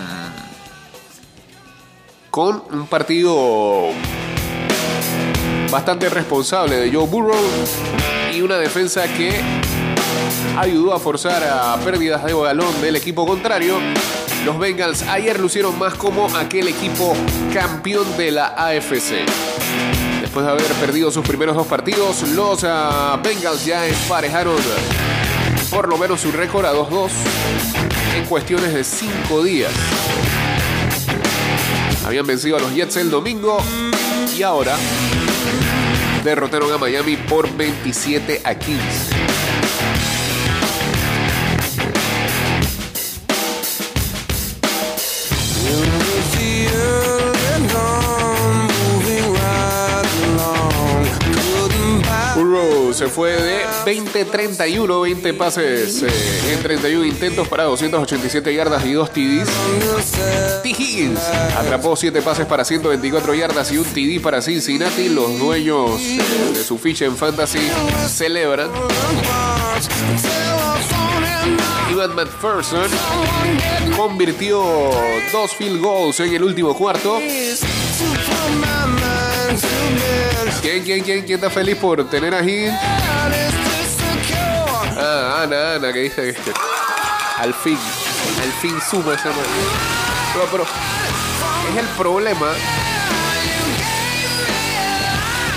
con 2.30 2.62
un 2.70 2.86
partido 2.86 3.88
bastante 5.70 6.08
responsable 6.08 6.76
de 6.76 6.92
Joe 6.92 7.06
Burrow 7.06 7.34
y 8.32 8.42
una 8.42 8.58
defensa 8.58 9.08
que 9.08 9.40
ayudó 10.56 10.94
a 10.94 11.00
forzar 11.00 11.42
a 11.42 11.76
pérdidas 11.84 12.24
de 12.24 12.34
balón 12.34 12.80
del 12.80 12.96
equipo 12.96 13.26
contrario. 13.26 13.78
Los 14.48 14.58
Bengals 14.58 15.02
ayer 15.02 15.38
lucieron 15.38 15.78
más 15.78 15.92
como 15.92 16.34
aquel 16.34 16.68
equipo 16.68 17.14
campeón 17.52 18.16
de 18.16 18.30
la 18.30 18.46
AFC. 18.46 19.26
Después 20.22 20.46
de 20.46 20.50
haber 20.52 20.72
perdido 20.80 21.10
sus 21.10 21.22
primeros 21.22 21.54
dos 21.54 21.66
partidos, 21.66 22.22
los 22.30 22.64
ah, 22.64 23.20
Bengals 23.22 23.66
ya 23.66 23.86
emparejaron 23.86 24.56
por 25.68 25.86
lo 25.86 25.98
menos 25.98 26.22
su 26.22 26.32
récord 26.32 26.64
a 26.64 26.72
2-2 26.72 27.10
en 28.16 28.24
cuestiones 28.24 28.72
de 28.72 28.84
5 28.84 29.44
días. 29.44 29.72
Habían 32.06 32.26
vencido 32.26 32.56
a 32.56 32.60
los 32.60 32.74
Jets 32.74 32.96
el 32.96 33.10
domingo 33.10 33.58
y 34.34 34.42
ahora 34.42 34.78
derrotaron 36.24 36.72
a 36.72 36.78
Miami 36.78 37.18
por 37.18 37.54
27 37.54 38.40
a 38.44 38.54
15. 38.54 39.27
Se 52.98 53.06
fue 53.06 53.30
de 53.30 53.64
20-31, 53.84 55.02
20 55.02 55.34
pases 55.34 56.02
eh, 56.02 56.52
en 56.52 56.60
31 56.60 57.04
intentos 57.04 57.46
para 57.46 57.62
287 57.62 58.52
yardas 58.52 58.84
y 58.84 58.92
2 58.92 59.12
TDs. 59.12 59.48
T. 60.64 61.14
Atrapó 61.56 61.94
7 61.94 62.20
pases 62.22 62.46
para 62.46 62.64
124 62.64 63.34
yardas 63.34 63.70
y 63.70 63.78
un 63.78 63.84
TD 63.84 64.20
para 64.20 64.42
Cincinnati. 64.42 65.10
Los 65.10 65.38
dueños 65.38 65.92
eh, 66.00 66.20
de 66.54 66.64
su 66.64 66.76
ficha 66.76 67.04
en 67.04 67.16
Fantasy 67.16 67.60
celebran. 68.08 68.68
Ivan 71.92 72.16
McPherson 72.16 72.90
convirtió 73.96 74.60
dos 75.30 75.52
field 75.52 75.80
goals 75.80 76.18
en 76.18 76.34
el 76.34 76.42
último 76.42 76.76
cuarto. 76.76 77.20
¿Quién, 80.68 80.84
quién, 80.84 81.02
quién, 81.02 81.24
quién 81.24 81.36
está 81.36 81.48
feliz 81.48 81.76
por 81.76 82.06
tener 82.10 82.34
a 82.34 82.42
Higgins? 82.42 82.78
Ah, 84.98 85.40
Ana, 85.42 85.76
Ana, 85.76 85.92
que 85.94 86.00
dice 86.00 86.34
que 86.34 86.52
al 87.38 87.54
fin, 87.54 87.78
al 88.42 88.52
fin 88.60 88.78
suma 88.90 89.14
ese 89.14 89.28
man. 89.28 89.38
Pero, 90.34 90.46
pero 90.52 90.64
es 90.64 91.76
el 91.78 91.86
problema 91.96 92.52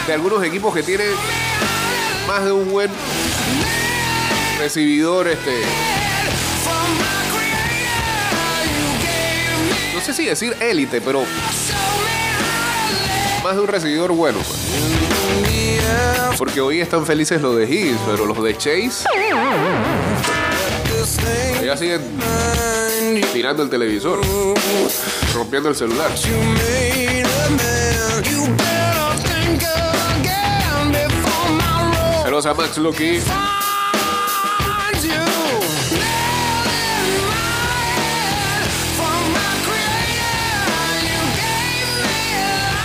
de 0.07 0.13
algunos 0.13 0.41
equipos 0.45 0.73
que 0.73 0.81
tienen 0.81 1.11
más 2.25 2.45
de 2.45 2.53
un 2.53 2.71
buen 2.71 2.89
recibidor, 4.59 5.27
este. 5.27 5.61
No 9.93 9.99
sé 9.99 10.13
si 10.13 10.25
decir 10.27 10.55
élite, 10.61 11.01
pero 11.01 11.25
más 13.43 13.55
de 13.55 13.61
un 13.61 13.67
recibidor 13.67 14.11
bueno. 14.11 14.39
pues. 14.39 16.37
Porque 16.37 16.61
hoy 16.61 16.81
están 16.81 17.05
felices 17.05 17.41
los 17.41 17.55
de 17.55 17.65
Higgs, 17.69 17.99
pero 18.05 18.25
los 18.25 18.41
de 18.43 18.57
Chase. 18.57 19.05
Ellos 21.61 21.79
siguen 21.79 22.01
tirando 23.33 23.63
el 23.63 23.69
televisor, 23.69 24.19
rompiendo 25.33 25.69
el 25.69 25.75
celular. 25.75 26.11
Saludos 32.23 32.45
a 32.45 32.53
Max 32.53 32.77
Lucky. 32.77 33.19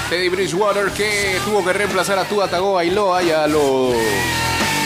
Teddy 0.09 0.29
Bridgewater 0.29 0.93
que 0.93 1.41
tuvo 1.45 1.65
que 1.65 1.73
reemplazar 1.73 2.17
a 2.19 2.25
Tua 2.25 2.47
Tagovailoa, 2.49 3.23
ya 3.23 3.47
lo 3.49 3.93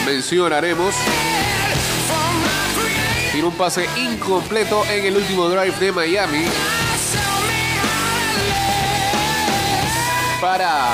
mencionaremos. 0.05 0.95
Tiene 3.31 3.47
un 3.47 3.53
pase 3.53 3.87
incompleto 3.97 4.83
en 4.85 5.05
el 5.05 5.17
último 5.17 5.47
drive 5.47 5.77
de 5.79 5.91
Miami 5.91 6.45
para 10.41 10.89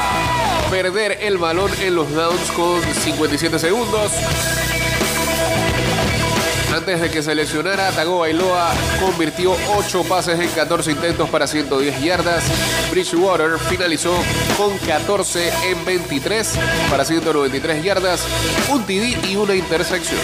perder 0.70 1.20
el 1.22 1.38
balón 1.38 1.72
en 1.82 1.96
los 1.96 2.14
downs 2.14 2.52
con 2.52 2.82
57 2.82 3.58
segundos. 3.58 4.12
Antes 6.88 7.02
de 7.02 7.12
que 7.12 7.22
se 7.22 7.36
lesionara, 7.36 7.92
Tagovailoa 7.92 8.72
convirtió 9.02 9.58
8 9.76 10.06
pases 10.08 10.40
en 10.40 10.48
14 10.48 10.92
intentos 10.94 11.30
para 11.30 11.46
110 11.46 12.02
yardas. 12.02 12.46
Bridgewater 12.90 13.60
finalizó 13.60 14.16
con 14.56 14.78
14 14.78 15.52
en 15.70 15.84
23 15.84 16.58
para 16.90 17.04
193 17.04 17.84
yardas, 17.84 18.26
un 18.70 18.86
TD 18.86 19.28
y 19.28 19.36
una 19.36 19.54
intersección. 19.54 20.22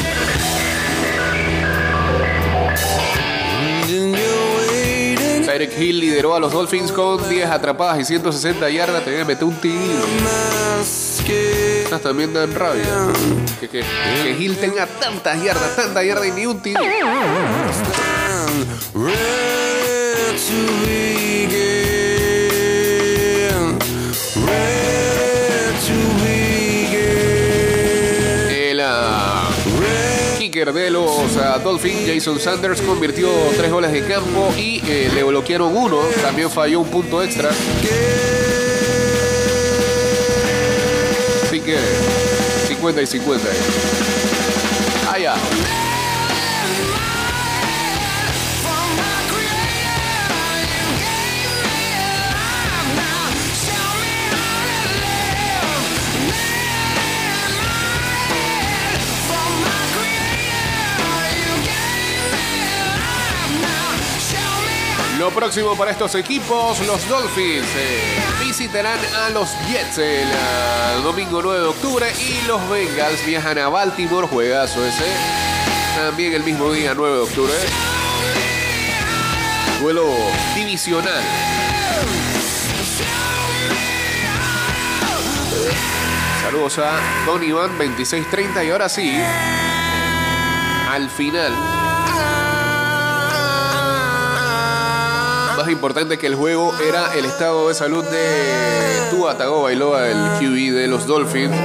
Tyreek 5.45 5.77
Hill 5.77 5.99
lideró 5.99 6.33
a 6.33 6.39
los 6.39 6.53
Dolphins 6.53 6.93
con 6.93 7.27
10 7.27 7.49
atrapadas 7.49 7.99
y 7.99 8.05
160 8.05 8.69
yardas. 8.69 9.03
Que 9.03 9.25
meter 9.25 9.43
un 9.43 9.55
TD. 9.55 11.12
Estas 11.31 12.01
también 12.01 12.33
dan 12.33 12.53
rabia. 12.53 12.83
Que, 13.59 13.69
que, 13.69 13.83
que 14.23 14.31
Hill 14.37 14.57
tenga 14.57 14.85
tantas 14.85 15.41
yardas, 15.41 15.75
tantas 15.75 16.05
yardas 16.05 16.27
y 16.27 16.31
ni 16.31 16.45
un 16.45 16.59
kicker 30.53 30.73
de 30.73 30.89
los 30.91 31.37
ah, 31.37 31.59
Dolphins, 31.63 32.07
Jason 32.07 32.39
Sanders, 32.39 32.81
convirtió 32.81 33.27
tres 33.57 33.71
goles 33.71 33.91
de 33.91 34.05
campo 34.05 34.53
y 34.57 34.81
eh, 34.87 35.09
le 35.13 35.23
bloquearon 35.23 35.75
uno. 35.75 35.99
También 36.21 36.49
falló 36.49 36.81
un 36.81 36.89
punto 36.89 37.23
extra. 37.23 37.49
Que 41.63 41.79
50 42.67 43.01
y 43.01 43.07
50. 43.07 43.47
Allá. 45.13 45.35
Lo 65.23 65.31
próximo 65.31 65.73
para 65.77 65.91
estos 65.91 66.15
equipos, 66.15 66.85
los 66.85 67.07
Dolphins 67.07 67.65
eh, 67.77 68.45
visitarán 68.45 68.99
a 69.15 69.29
los 69.29 69.55
Jets 69.69 69.97
el 69.97 70.27
ah, 70.29 70.99
domingo 71.01 71.41
9 71.41 71.61
de 71.61 71.67
octubre 71.67 72.11
y 72.19 72.45
los 72.45 72.69
Bengals 72.69 73.25
viajan 73.25 73.57
a 73.57 73.69
Baltimore, 73.69 74.27
juegazo 74.27 74.85
ese, 74.85 75.05
también 75.95 76.33
el 76.33 76.43
mismo 76.43 76.69
día 76.73 76.93
9 76.93 77.15
de 77.15 77.21
octubre. 77.21 77.53
Duelo 79.79 80.13
divisional. 80.55 81.23
Saludos 86.41 86.79
a 86.79 86.99
Don 87.25 87.41
Iván 87.41 87.69
2630 87.77 88.61
y 88.65 88.69
ahora 88.71 88.89
sí, 88.89 89.17
al 90.89 91.09
final. 91.09 91.82
Más 95.57 95.69
importante 95.69 96.17
que 96.17 96.27
el 96.27 96.35
juego 96.35 96.73
era 96.79 97.13
el 97.13 97.25
estado 97.25 97.67
de 97.67 97.75
salud 97.75 98.03
de 98.03 99.09
Tua 99.11 99.37
Tagovailoa, 99.37 100.09
el 100.09 100.17
QB 100.39 100.73
de 100.73 100.87
los 100.87 101.05
Dolphins. 101.05 101.55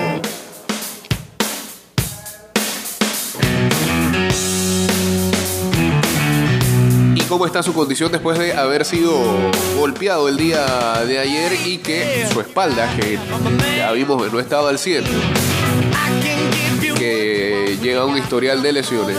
Y 7.15 7.21
cómo 7.23 7.47
está 7.47 7.63
su 7.63 7.73
condición 7.73 8.13
después 8.13 8.39
de 8.39 8.53
haber 8.53 8.85
sido 8.85 9.13
golpeado 9.79 10.29
el 10.29 10.37
día 10.37 10.67
de 11.07 11.19
ayer 11.19 11.53
y 11.65 11.79
que 11.79 12.27
su 12.31 12.41
espalda, 12.41 12.95
que 12.95 13.19
ya 13.77 13.91
vimos 13.93 14.31
no 14.31 14.39
estaba 14.39 14.69
al 14.69 14.79
100, 14.79 15.05
que 16.97 17.79
llega 17.81 18.05
un 18.05 18.19
historial 18.19 18.63
de 18.63 18.73
lesiones. 18.73 19.17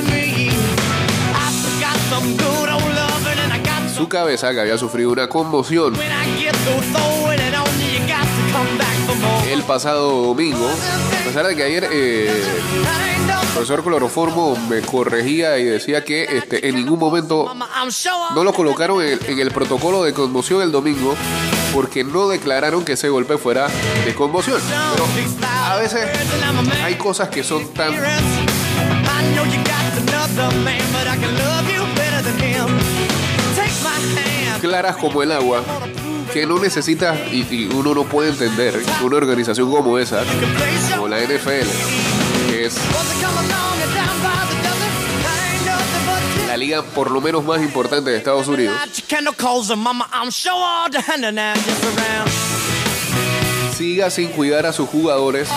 Su 3.99 4.07
cabeza, 4.07 4.53
que 4.53 4.61
había 4.61 4.77
sufrido 4.77 5.11
una 5.11 5.27
conmoción. 5.27 5.93
El 9.51 9.63
pasado 9.63 10.21
domingo, 10.27 10.69
a 10.69 11.25
pesar 11.25 11.45
de 11.45 11.53
que 11.53 11.63
ayer 11.63 11.89
eh, 11.91 12.29
el 12.29 13.47
profesor 13.49 13.83
Cloroformo 13.83 14.55
me 14.69 14.79
corregía 14.79 15.57
y 15.57 15.65
decía 15.65 16.05
que 16.05 16.23
este, 16.23 16.69
en 16.69 16.75
ningún 16.75 16.97
momento 16.97 17.53
no 18.33 18.43
lo 18.45 18.53
colocaron 18.53 19.03
en, 19.03 19.19
en 19.27 19.39
el 19.39 19.51
protocolo 19.51 20.01
de 20.03 20.13
conmoción 20.13 20.61
el 20.61 20.71
domingo 20.71 21.13
porque 21.73 22.05
no 22.05 22.29
declararon 22.29 22.85
que 22.85 22.93
ese 22.93 23.09
golpe 23.09 23.37
fuera 23.37 23.67
de 24.05 24.15
conmoción. 24.15 24.61
Pero 24.93 25.05
a 25.43 25.75
veces 25.75 26.07
hay 26.81 26.95
cosas 26.95 27.27
que 27.27 27.43
son 27.43 27.67
tan 27.73 27.93
claras 34.59 34.97
como 34.97 35.23
el 35.23 35.31
agua 35.31 35.63
que 36.33 36.45
no 36.45 36.59
necesita 36.59 37.15
y, 37.31 37.45
y 37.49 37.69
uno 37.73 37.93
no 37.95 38.03
puede 38.03 38.29
entender 38.29 38.79
una 39.03 39.17
organización 39.17 39.71
como 39.71 39.97
esa, 39.97 40.23
como 40.95 41.07
la 41.07 41.19
NFL, 41.19 41.67
que 42.49 42.65
es 42.65 42.75
la 46.47 46.57
liga 46.57 46.81
por 46.83 47.11
lo 47.11 47.21
menos 47.21 47.43
más 47.43 47.61
importante 47.61 48.11
de 48.11 48.17
Estados 48.17 48.47
Unidos, 48.47 48.75
siga 53.77 54.09
sin 54.09 54.27
cuidar 54.29 54.65
a 54.65 54.73
sus 54.73 54.89
jugadores. 54.89 55.47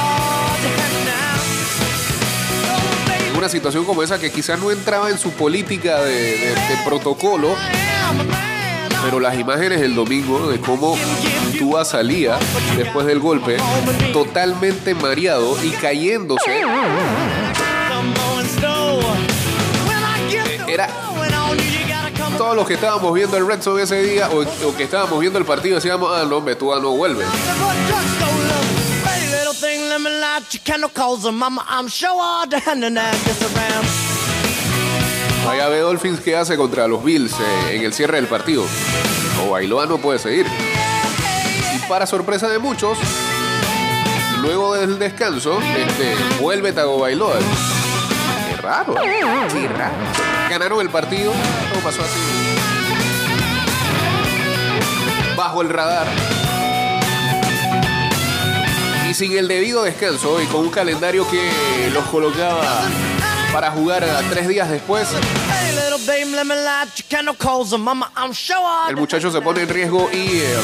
Una 3.37 3.49
situación 3.49 3.85
como 3.85 4.03
esa 4.05 4.21
que 4.21 4.31
quizás 4.31 4.61
no 4.61 4.71
entraba 4.71 5.11
en 5.11 5.19
su 5.19 5.33
política 5.33 6.01
de 6.03 6.55
protocolo, 6.85 7.57
pero 9.03 9.21
las 9.21 9.39
imágenes 9.39 9.81
del 9.81 9.95
domingo 9.95 10.49
de 10.49 10.61
cómo 10.61 10.97
Tua 11.59 11.85
salía 11.85 12.39
después 12.77 13.07
del 13.07 13.19
golpe, 13.19 13.57
totalmente 14.13 14.95
mareado 14.95 15.57
y 15.63 15.71
cayéndose, 15.71 16.63
era 20.69 20.89
todos 22.39 22.57
los 22.57 22.67
que 22.67 22.75
estábamos 22.75 23.13
viendo 23.15 23.37
el 23.37 23.47
Red 23.47 23.63
Sox 23.63 23.83
ese 23.83 24.03
día 24.03 24.29
o, 24.31 24.41
o 24.41 24.77
que 24.77 24.85
estábamos 24.85 25.21
viendo 25.21 25.39
el 25.39 25.45
partido 25.45 25.77
decíamos, 25.77 26.11
ah, 26.15 26.25
no, 26.29 26.39
hombre, 26.39 26.57
Tua 26.57 26.81
no 26.81 26.91
vuelve. 26.93 27.25
Ve 35.45 35.79
Dolphins 35.79 36.21
que 36.21 36.37
hace 36.37 36.57
contra 36.57 36.89
los 36.89 37.03
Bills 37.05 37.33
eh, 37.33 37.77
en 37.77 37.83
el 37.83 37.93
cierre 37.93 38.17
del 38.17 38.27
partido. 38.27 38.65
O 39.43 39.51
Bailoa 39.51 39.87
no 39.87 39.99
puede 39.99 40.19
seguir. 40.19 40.47
Y 41.75 41.79
para 41.89 42.07
sorpresa 42.07 42.49
de 42.49 42.59
muchos, 42.59 42.99
luego 44.41 44.75
del 44.75 44.99
descanso, 44.99 45.61
este, 45.61 46.15
vuelve 46.41 46.73
Tagovailoa. 46.73 47.37
Qué 48.49 48.57
raro, 48.61 48.95
qué 48.95 49.69
raro. 49.69 49.95
Ganaron 50.51 50.81
el 50.81 50.91
partido, 50.91 51.33
todo 51.73 51.83
pasó 51.83 52.03
así. 52.03 52.21
Bajo 55.37 55.63
el 55.63 55.69
radar. 55.69 56.07
Y 59.09 59.15
sin 59.15 59.37
el 59.37 59.49
debido 59.49 59.83
descanso 59.83 60.41
y 60.41 60.47
con 60.47 60.63
un 60.63 60.71
calendario 60.71 61.27
que 61.31 61.91
los 61.93 62.05
colocaba 62.07 62.63
para 63.53 63.71
jugar 63.71 64.05
tres 64.31 64.49
días 64.49 64.71
después, 64.71 65.09
el 68.89 68.97
muchacho 68.97 69.31
se 69.31 69.41
pone 69.41 69.63
en 69.63 69.69
riesgo 69.69 70.11
y 70.13 70.39
eh, 70.39 70.57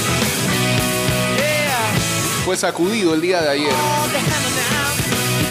fue 2.45 2.57
sacudido 2.57 3.15
el 3.15 3.21
día 3.21 3.43
de 3.43 3.51
ayer. 3.51 3.73
now. 3.73 4.89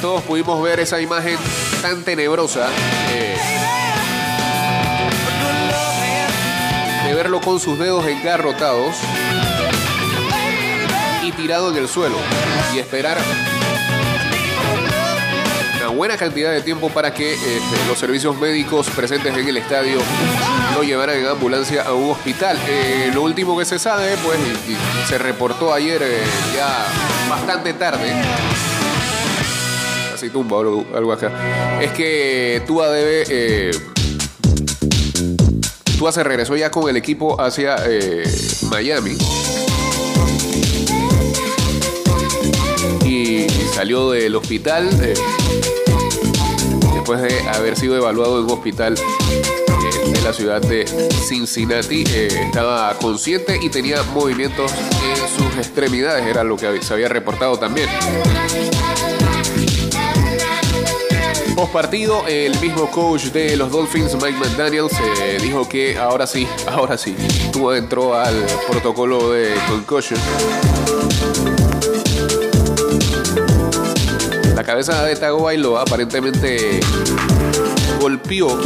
Todos 0.02 0.22
pudimos 0.24 0.62
ver 0.62 0.80
esa 0.80 1.02
imagen 1.02 1.38
tan 1.82 2.04
tenebrosa 2.04 2.68
eh, 3.10 3.36
de 7.06 7.14
verlo 7.16 7.42
con 7.42 7.60
sus 7.60 7.80
dedos 7.80 8.06
engarrotados 8.06 8.96
y 11.24 11.32
tirado 11.32 11.72
en 11.72 11.78
el 11.78 11.88
suelo 11.88 12.18
y 12.76 12.80
esperar 12.80 13.18
buena 15.90 16.18
cantidad 16.18 16.52
de 16.52 16.62
tiempo 16.62 16.90
para 16.90 17.14
que 17.14 17.34
este, 17.34 17.88
los 17.88 17.98
servicios 17.98 18.38
médicos 18.38 18.88
presentes 18.90 19.36
en 19.36 19.48
el 19.48 19.58
estadio 19.58 20.00
lo 20.76 20.84
llevaran 20.84 21.18
en 21.18 21.28
ambulancia 21.28 21.84
a 21.84 21.94
un 21.94 22.12
hospital. 22.12 22.58
Eh, 22.68 23.12
lo 23.14 23.22
último 23.24 23.58
que 23.58 23.66
se 23.66 23.80
sabe, 23.80 24.16
pues, 24.24 24.40
se 25.08 25.18
reportó 25.18 25.74
ayer 25.74 26.02
eh, 26.04 26.24
ya 26.56 26.88
bastante 27.30 27.74
tarde, 27.74 28.14
casi 30.12 30.30
tumba 30.30 30.60
algo, 30.60 31.12
acá, 31.14 31.80
es 31.82 31.92
que 31.92 32.62
Tua 32.66 32.90
debe... 32.90 33.24
eh, 33.30 33.72
Tua 35.98 36.12
se 36.12 36.24
regresó 36.24 36.56
ya 36.56 36.70
con 36.70 36.88
el 36.90 36.96
equipo 36.96 37.42
hacia 37.42 37.76
eh, 37.88 38.24
Miami. 38.70 39.18
Salió 43.78 44.10
del 44.10 44.36
hospital 44.36 44.90
eh, 45.04 45.14
después 46.96 47.22
de 47.22 47.48
haber 47.50 47.78
sido 47.78 47.96
evaluado 47.96 48.40
en 48.40 48.46
un 48.46 48.52
hospital 48.52 48.96
eh, 48.96 50.12
de 50.14 50.22
la 50.24 50.34
ciudad 50.34 50.60
de 50.60 50.84
Cincinnati. 51.28 52.04
Eh, 52.08 52.28
estaba 52.48 52.98
consciente 53.00 53.60
y 53.62 53.70
tenía 53.70 54.02
movimientos 54.16 54.72
en 54.72 55.18
sus 55.30 55.58
extremidades, 55.58 56.26
era 56.26 56.44
lo 56.44 56.58
que 56.58 56.82
se 56.82 56.92
había 56.92 57.08
reportado 57.08 57.60
también. 57.60 57.88
Post 61.56 61.72
partido, 61.72 62.26
el 62.28 62.60
mismo 62.60 62.90
coach 62.90 63.26
de 63.26 63.56
los 63.58 63.70
Dolphins, 63.70 64.16
Mike 64.16 64.40
McDaniels, 64.40 64.94
eh, 65.22 65.38
dijo 65.40 65.70
que 65.70 66.00
ahora 66.00 66.26
sí, 66.26 66.48
ahora 66.68 66.98
sí, 66.98 67.16
Tua 67.54 67.78
entró 67.78 68.16
al 68.16 68.44
protocolo 68.68 69.34
de 69.34 69.54
concussion. 69.70 70.20
La 74.58 74.64
cabeza 74.64 75.06
de 75.06 75.16
Tagovailoa 75.16 75.84
aparentemente 75.84 76.80
golpeó 78.02 78.60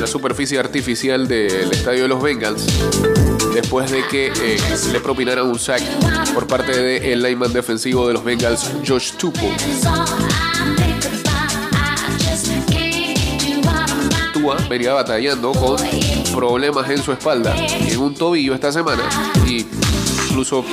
la 0.00 0.06
superficie 0.06 0.58
artificial 0.58 1.28
del 1.28 1.70
estadio 1.70 2.04
de 2.04 2.08
los 2.08 2.22
Bengals 2.22 2.66
después 3.52 3.90
de 3.90 4.02
que 4.06 4.32
eh, 4.34 4.56
le 4.90 5.00
propinaran 5.00 5.46
un 5.46 5.58
sack 5.58 5.82
por 6.32 6.46
parte 6.46 6.72
del 6.72 7.22
lineman 7.22 7.52
defensivo 7.52 8.08
de 8.08 8.14
los 8.14 8.24
Bengals, 8.24 8.70
Josh 8.88 9.12
Tupo. 9.18 9.46
Tua 14.32 14.56
venía 14.70 14.94
batallando 14.94 15.52
con 15.52 15.76
problemas 16.34 16.88
en 16.88 17.02
su 17.02 17.12
espalda 17.12 17.54
en 17.58 17.98
un 17.98 18.14
tobillo 18.14 18.54
esta 18.54 18.72
semana 18.72 19.02
y 19.46 19.66
incluso 20.30 20.64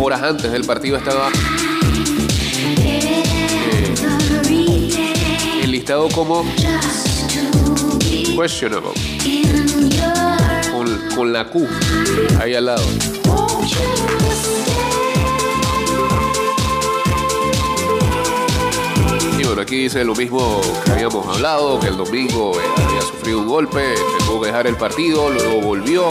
horas 0.00 0.24
antes 0.24 0.50
del 0.50 0.64
partido 0.64 0.96
estaba 0.96 1.30
como 5.88 6.44
questionable 8.36 8.90
con, 10.70 11.16
con 11.16 11.32
la 11.32 11.46
Q 11.46 11.66
ahí 12.38 12.54
al 12.54 12.66
lado. 12.66 12.84
Y 19.38 19.44
bueno, 19.44 19.62
aquí 19.62 19.76
dice 19.84 20.04
lo 20.04 20.14
mismo 20.14 20.60
que 20.84 20.90
habíamos 20.90 21.26
hablado, 21.34 21.80
que 21.80 21.86
el 21.86 21.96
domingo 21.96 22.52
eh, 22.54 22.82
había 22.86 23.00
sufrido 23.00 23.38
un 23.38 23.48
golpe, 23.48 23.94
tuvo 24.26 24.42
que 24.42 24.48
dejar 24.48 24.66
el 24.66 24.76
partido, 24.76 25.30
luego 25.30 25.62
volvió. 25.62 26.08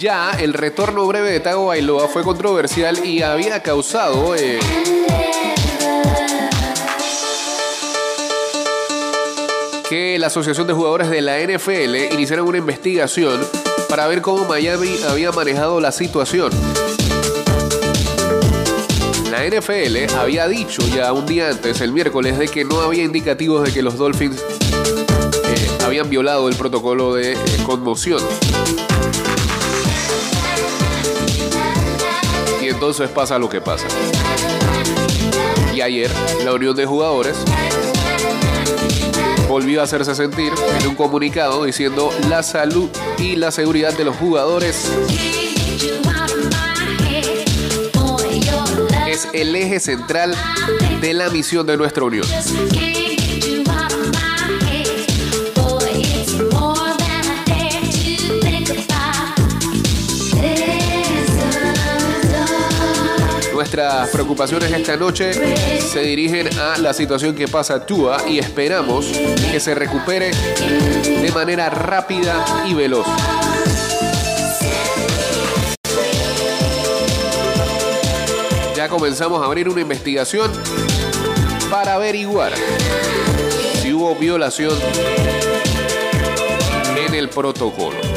Ya 0.00 0.30
el 0.30 0.54
retorno 0.54 1.06
breve 1.06 1.30
de 1.30 1.40
Tago 1.40 1.66
Bailoa 1.66 2.08
fue 2.08 2.22
controversial 2.22 3.04
y 3.04 3.20
había 3.20 3.62
causado 3.62 4.34
eh, 4.34 4.58
que 9.90 10.18
la 10.18 10.28
Asociación 10.28 10.66
de 10.66 10.72
Jugadores 10.72 11.10
de 11.10 11.20
la 11.20 11.38
NFL 11.38 12.14
iniciaron 12.14 12.48
una 12.48 12.56
investigación 12.56 13.46
para 13.90 14.06
ver 14.06 14.22
cómo 14.22 14.46
Miami 14.46 14.88
había 15.06 15.32
manejado 15.32 15.82
la 15.82 15.92
situación. 15.92 16.50
La 19.30 19.46
NFL 19.46 20.16
había 20.16 20.48
dicho 20.48 20.80
ya 20.96 21.12
un 21.12 21.26
día 21.26 21.50
antes, 21.50 21.82
el 21.82 21.92
miércoles, 21.92 22.38
de 22.38 22.48
que 22.48 22.64
no 22.64 22.80
había 22.80 23.04
indicativos 23.04 23.64
de 23.64 23.74
que 23.74 23.82
los 23.82 23.98
Dolphins 23.98 24.40
eh, 24.40 25.68
habían 25.84 26.08
violado 26.08 26.48
el 26.48 26.56
protocolo 26.56 27.12
de 27.12 27.34
eh, 27.34 27.38
conmoción. 27.66 28.22
Entonces 32.80 33.10
pasa 33.10 33.38
lo 33.38 33.46
que 33.50 33.60
pasa. 33.60 33.86
Y 35.74 35.82
ayer 35.82 36.10
la 36.46 36.54
unión 36.54 36.74
de 36.74 36.86
jugadores 36.86 37.36
volvió 39.46 39.82
a 39.82 39.84
hacerse 39.84 40.14
sentir 40.14 40.50
en 40.80 40.88
un 40.88 40.94
comunicado 40.94 41.64
diciendo 41.64 42.10
la 42.30 42.42
salud 42.42 42.88
y 43.18 43.36
la 43.36 43.50
seguridad 43.50 43.92
de 43.92 44.04
los 44.04 44.16
jugadores 44.16 44.90
es 49.06 49.28
el 49.34 49.54
eje 49.54 49.78
central 49.78 50.34
de 51.02 51.12
la 51.12 51.28
misión 51.28 51.66
de 51.66 51.76
nuestra 51.76 52.04
unión. 52.04 52.26
Nuestras 63.72 64.08
preocupaciones 64.08 64.72
esta 64.72 64.96
noche 64.96 65.32
se 65.78 66.00
dirigen 66.00 66.48
a 66.58 66.76
la 66.78 66.92
situación 66.92 67.36
que 67.36 67.46
pasa 67.46 67.86
Tua 67.86 68.28
y 68.28 68.40
esperamos 68.40 69.06
que 69.06 69.60
se 69.60 69.76
recupere 69.76 70.32
de 70.32 71.30
manera 71.32 71.70
rápida 71.70 72.64
y 72.66 72.74
veloz. 72.74 73.06
Ya 78.74 78.88
comenzamos 78.88 79.40
a 79.40 79.44
abrir 79.46 79.68
una 79.68 79.82
investigación 79.82 80.50
para 81.70 81.94
averiguar 81.94 82.52
si 83.80 83.92
hubo 83.92 84.16
violación 84.16 84.76
en 87.06 87.14
el 87.14 87.28
protocolo. 87.28 88.09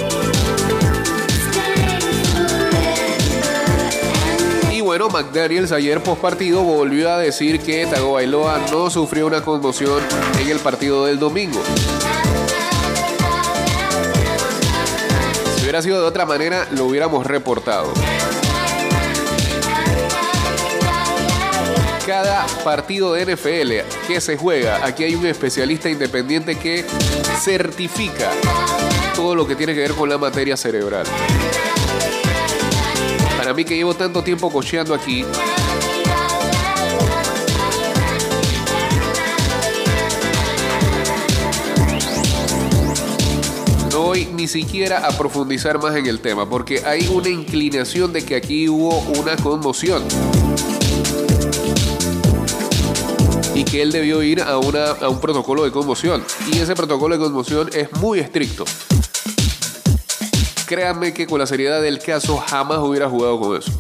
Bueno, 5.00 5.10
McDaniels 5.10 5.72
ayer 5.72 6.04
post 6.04 6.22
partido 6.22 6.62
volvió 6.62 7.12
a 7.12 7.18
decir 7.18 7.60
que 7.60 7.84
Tagovailoa 7.88 8.60
no 8.72 8.92
sufrió 8.92 9.26
una 9.26 9.42
conmoción 9.42 10.04
en 10.40 10.48
el 10.48 10.60
partido 10.60 11.06
del 11.06 11.18
domingo. 11.18 11.60
Si 15.56 15.64
hubiera 15.64 15.82
sido 15.82 16.00
de 16.00 16.06
otra 16.06 16.28
manera, 16.28 16.68
lo 16.74 16.86
hubiéramos 16.86 17.26
reportado. 17.26 17.92
Cada 22.06 22.46
partido 22.64 23.14
de 23.14 23.34
NFL 23.34 23.72
que 24.08 24.22
se 24.22 24.38
juega, 24.38 24.86
aquí 24.86 25.06
hay 25.06 25.16
un 25.16 25.26
especialista 25.26 25.90
independiente 25.90 26.56
que 26.56 26.86
certifica 27.42 28.30
todo 29.16 29.34
lo 29.34 29.48
que 29.48 29.56
tiene 29.56 29.74
que 29.74 29.80
ver 29.80 29.94
con 29.94 30.08
la 30.08 30.20
materia 30.20 30.56
cerebral. 30.56 31.08
Para 33.54 33.62
mí 33.62 33.66
que 33.66 33.76
llevo 33.76 33.94
tanto 33.94 34.24
tiempo 34.24 34.52
cocheando 34.52 34.96
aquí, 34.96 35.24
no 43.92 44.02
voy 44.02 44.26
ni 44.34 44.48
siquiera 44.48 45.06
a 45.06 45.16
profundizar 45.16 45.78
más 45.78 45.96
en 45.96 46.08
el 46.08 46.20
tema, 46.20 46.50
porque 46.50 46.82
hay 46.84 47.08
una 47.10 47.30
inclinación 47.30 48.12
de 48.12 48.26
que 48.26 48.36
aquí 48.36 48.68
hubo 48.68 48.98
una 49.20 49.36
conmoción. 49.36 50.02
y 53.54 53.66
que 53.66 53.84
él 53.84 53.92
debió 53.92 54.24
ir 54.24 54.42
a, 54.42 54.58
una, 54.58 54.94
a 54.94 55.10
un 55.10 55.22
protocolo 55.22 55.64
de 55.64 55.72
conmoción. 55.72 56.24
Y 56.52 56.58
ese 56.58 56.74
protocolo 56.74 57.16
de 57.16 57.24
conmoción 57.24 57.70
es 57.72 57.92
muy 58.02 58.18
estricto. 58.18 58.66
Créanme 60.66 61.14
que 61.14 61.28
con 61.28 61.40
la 61.40 61.46
seriedad 61.46 61.82
del 61.82 62.00
caso 62.00 62.38
jamás 62.38 62.80
hubiera 62.80 63.10
jugado 63.10 63.40
con 63.40 63.58
eso. 63.58 63.72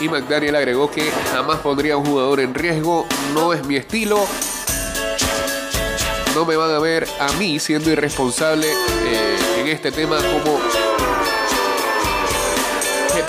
Y 0.00 0.08
McDaniel 0.08 0.56
agregó 0.56 0.90
que 0.90 1.10
jamás 1.32 1.58
pondría 1.60 1.94
a 1.94 1.96
un 1.96 2.06
jugador 2.06 2.40
en 2.40 2.54
riesgo, 2.54 3.06
no 3.34 3.52
es 3.52 3.64
mi 3.66 3.76
estilo. 3.76 4.26
No 6.34 6.44
me 6.44 6.56
van 6.56 6.70
a 6.70 6.78
ver 6.78 7.08
a 7.18 7.32
mí 7.32 7.58
siendo 7.58 7.90
irresponsable 7.90 8.66
eh, 8.68 9.36
en 9.60 9.68
este 9.68 9.90
tema 9.90 10.16
como 10.18 10.60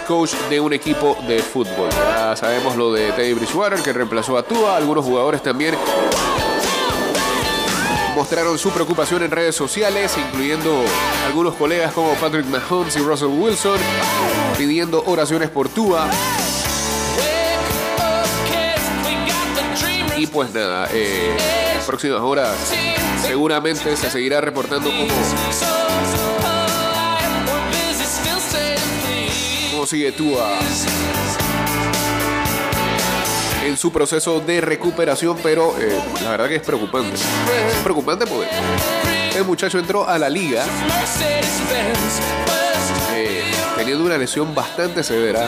coach 0.07 0.33
de 0.49 0.59
un 0.59 0.73
equipo 0.73 1.17
de 1.27 1.39
fútbol. 1.39 1.89
Ya 1.89 2.35
sabemos 2.35 2.75
lo 2.75 2.93
de 2.93 3.11
Teddy 3.11 3.33
Bridgewater 3.33 3.81
que 3.81 3.91
reemplazó 3.91 4.37
a 4.37 4.43
Tua, 4.43 4.77
algunos 4.77 5.03
jugadores 5.03 5.43
también 5.43 5.75
mostraron 8.15 8.57
su 8.57 8.71
preocupación 8.71 9.21
en 9.23 9.29
redes 9.29 9.55
sociales, 9.55 10.17
incluyendo 10.17 10.83
algunos 11.27 11.53
colegas 11.55 11.93
como 11.93 12.13
Patrick 12.15 12.45
Mahomes 12.45 12.95
y 12.95 12.99
Russell 12.99 13.27
Wilson, 13.27 13.77
pidiendo 14.57 15.03
oraciones 15.05 15.49
por 15.49 15.69
Tua. 15.69 16.09
Y 20.17 20.25
pues 20.25 20.51
nada, 20.53 20.89
eh, 20.91 21.37
próximas 21.85 22.21
horas 22.21 22.55
seguramente 23.21 23.95
se 23.95 24.09
seguirá 24.09 24.41
reportando 24.41 24.89
cómo, 24.89 25.07
cómo 29.87 29.95
sigue 29.95 30.11
Tua 30.11 30.59
en 33.63 33.77
su 33.77 33.91
proceso 33.91 34.41
de 34.41 34.59
recuperación, 34.59 35.37
pero 35.41 35.77
eh, 35.79 35.97
la 36.23 36.31
verdad 36.31 36.49
que 36.49 36.55
es 36.55 36.61
preocupante. 36.61 37.17
Preocupante 37.83 38.25
porque 38.27 38.49
el 39.37 39.45
muchacho 39.45 39.79
entró 39.79 40.05
a 40.05 40.17
la 40.17 40.29
liga 40.29 40.65
eh, 43.13 43.43
teniendo 43.77 44.03
una 44.03 44.17
lesión 44.17 44.53
bastante 44.53 45.03
severa 45.03 45.45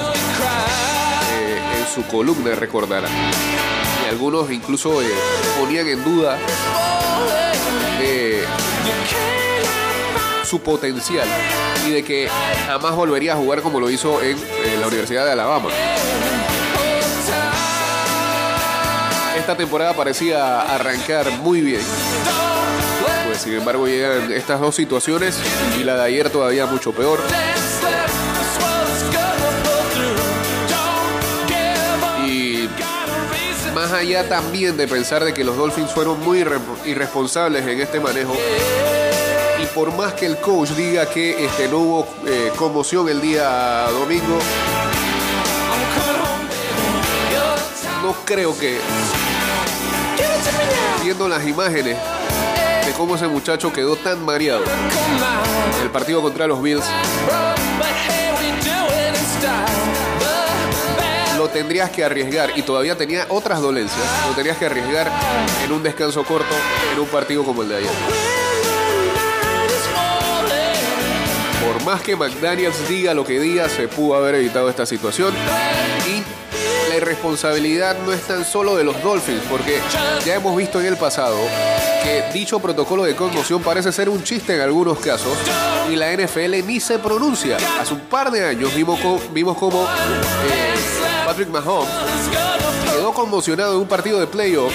eh, 1.33 1.79
en 1.79 1.93
su 1.93 2.07
columna, 2.09 2.55
recordará. 2.55 3.09
Y 4.05 4.09
algunos 4.09 4.49
incluso 4.51 5.01
ponían 5.59 5.87
en 5.87 6.03
duda 6.03 6.37
su 10.49 10.61
potencial 10.61 11.27
y 11.87 11.91
de 11.91 12.03
que 12.03 12.27
jamás 12.65 12.95
volvería 12.95 13.33
a 13.33 13.35
jugar 13.35 13.61
como 13.61 13.79
lo 13.79 13.87
hizo 13.89 14.19
en, 14.23 14.35
la 14.81 14.87
Universidad 14.87 15.25
de 15.25 15.33
Alabama. 15.33 15.69
Esta 19.37 19.55
temporada 19.55 19.93
parecía 19.93 20.61
arrancar 20.61 21.29
muy 21.43 21.61
bien. 21.61 21.81
Pues 23.27 23.41
sin 23.41 23.53
embargo 23.53 23.85
llegan 23.87 24.31
estas 24.33 24.59
dos 24.59 24.73
situaciones 24.75 25.37
y 25.79 25.83
la 25.83 25.95
de 25.97 26.03
ayer 26.03 26.29
todavía 26.31 26.65
mucho 26.65 26.91
peor. 26.93 27.19
Y 32.25 32.67
más 33.75 33.91
allá 33.91 34.27
también 34.27 34.77
de 34.77 34.87
pensar 34.87 35.23
de 35.23 35.33
que 35.33 35.43
los 35.43 35.55
Dolphins 35.57 35.91
fueron 35.91 36.19
muy 36.21 36.39
irre- 36.43 36.59
irresponsables 36.85 37.65
en 37.67 37.81
este 37.81 37.99
manejo. 37.99 38.35
Y 39.61 39.65
por 39.73 39.93
más 39.95 40.13
que 40.13 40.25
el 40.25 40.37
coach 40.37 40.69
diga 40.71 41.05
que 41.09 41.45
este, 41.45 41.67
no 41.67 41.79
hubo 41.79 42.07
eh, 42.25 42.51
conmoción 42.55 43.09
el 43.09 43.21
día 43.21 43.87
domingo, 43.91 44.39
no 48.03 48.15
creo 48.25 48.57
que 48.57 48.79
viendo 51.03 51.27
las 51.27 51.45
imágenes 51.45 51.97
de 52.85 52.91
cómo 52.93 53.15
ese 53.15 53.27
muchacho 53.27 53.73
quedó 53.73 53.95
tan 53.95 54.23
mareado 54.23 54.63
en 54.63 55.83
el 55.83 55.89
partido 55.91 56.21
contra 56.21 56.47
los 56.47 56.61
Bills, 56.61 56.85
lo 61.37 61.49
tendrías 61.49 61.89
que 61.89 62.03
arriesgar 62.03 62.51
y 62.57 62.61
todavía 62.63 62.97
tenía 62.97 63.25
otras 63.29 63.61
dolencias, 63.61 64.05
lo 64.27 64.33
tendrías 64.33 64.57
que 64.57 64.65
arriesgar 64.65 65.11
en 65.63 65.71
un 65.71 65.83
descanso 65.83 66.23
corto 66.23 66.55
en 66.93 66.99
un 66.99 67.07
partido 67.07 67.43
como 67.43 67.61
el 67.63 67.69
de 67.69 67.77
ayer. 67.77 68.28
Más 71.85 72.01
que 72.01 72.15
McDaniels 72.15 72.87
diga 72.87 73.13
lo 73.13 73.23
que 73.23 73.39
diga, 73.39 73.69
se 73.69 73.87
pudo 73.87 74.15
haber 74.15 74.35
evitado 74.35 74.69
esta 74.69 74.85
situación 74.85 75.33
y 76.07 76.89
la 76.89 76.97
irresponsabilidad 76.97 77.97
no 78.05 78.11
es 78.11 78.21
tan 78.21 78.43
solo 78.43 78.75
de 78.75 78.83
los 78.83 79.01
Dolphins, 79.01 79.41
porque 79.49 79.79
ya 80.25 80.35
hemos 80.35 80.55
visto 80.55 80.79
en 80.79 80.87
el 80.87 80.97
pasado 80.97 81.37
que 82.03 82.23
dicho 82.33 82.59
protocolo 82.59 83.03
de 83.03 83.15
conmoción 83.15 83.61
parece 83.61 83.91
ser 83.91 84.09
un 84.09 84.23
chiste 84.23 84.55
en 84.55 84.61
algunos 84.61 84.99
casos 84.99 85.37
y 85.91 85.95
la 85.95 86.11
NFL 86.11 86.65
ni 86.65 86.79
se 86.79 86.99
pronuncia. 86.99 87.57
Hace 87.79 87.93
un 87.93 88.01
par 88.01 88.31
de 88.31 88.45
años 88.45 88.73
vimos 88.75 88.99
como 89.57 89.83
eh, 89.83 90.75
Patrick 91.25 91.49
Mahomes 91.49 91.89
quedó 92.91 93.13
conmocionado 93.13 93.73
en 93.73 93.81
un 93.81 93.87
partido 93.87 94.19
de 94.19 94.27
playoff 94.27 94.73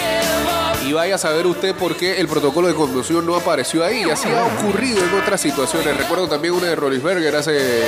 y 0.86 0.92
vaya 0.92 1.14
a 1.14 1.18
saber 1.18 1.46
usted 1.46 1.74
por 1.74 1.96
qué 1.96 2.20
el 2.20 2.28
protocolo 2.28 2.68
de 2.68 2.74
conmoción 2.74 3.24
no 3.24 3.34
apareció 3.34 3.84
ahí. 3.84 4.02
Así 4.10 4.28
ha 4.28 4.44
ocurrido 4.44 5.02
en 5.02 5.14
otras 5.14 5.40
situaciones. 5.40 5.96
Recuerdo 5.96 6.28
también 6.28 6.54
una 6.54 6.66
de 6.66 6.76
Rollinsberger 6.76 7.34
hace 7.34 7.82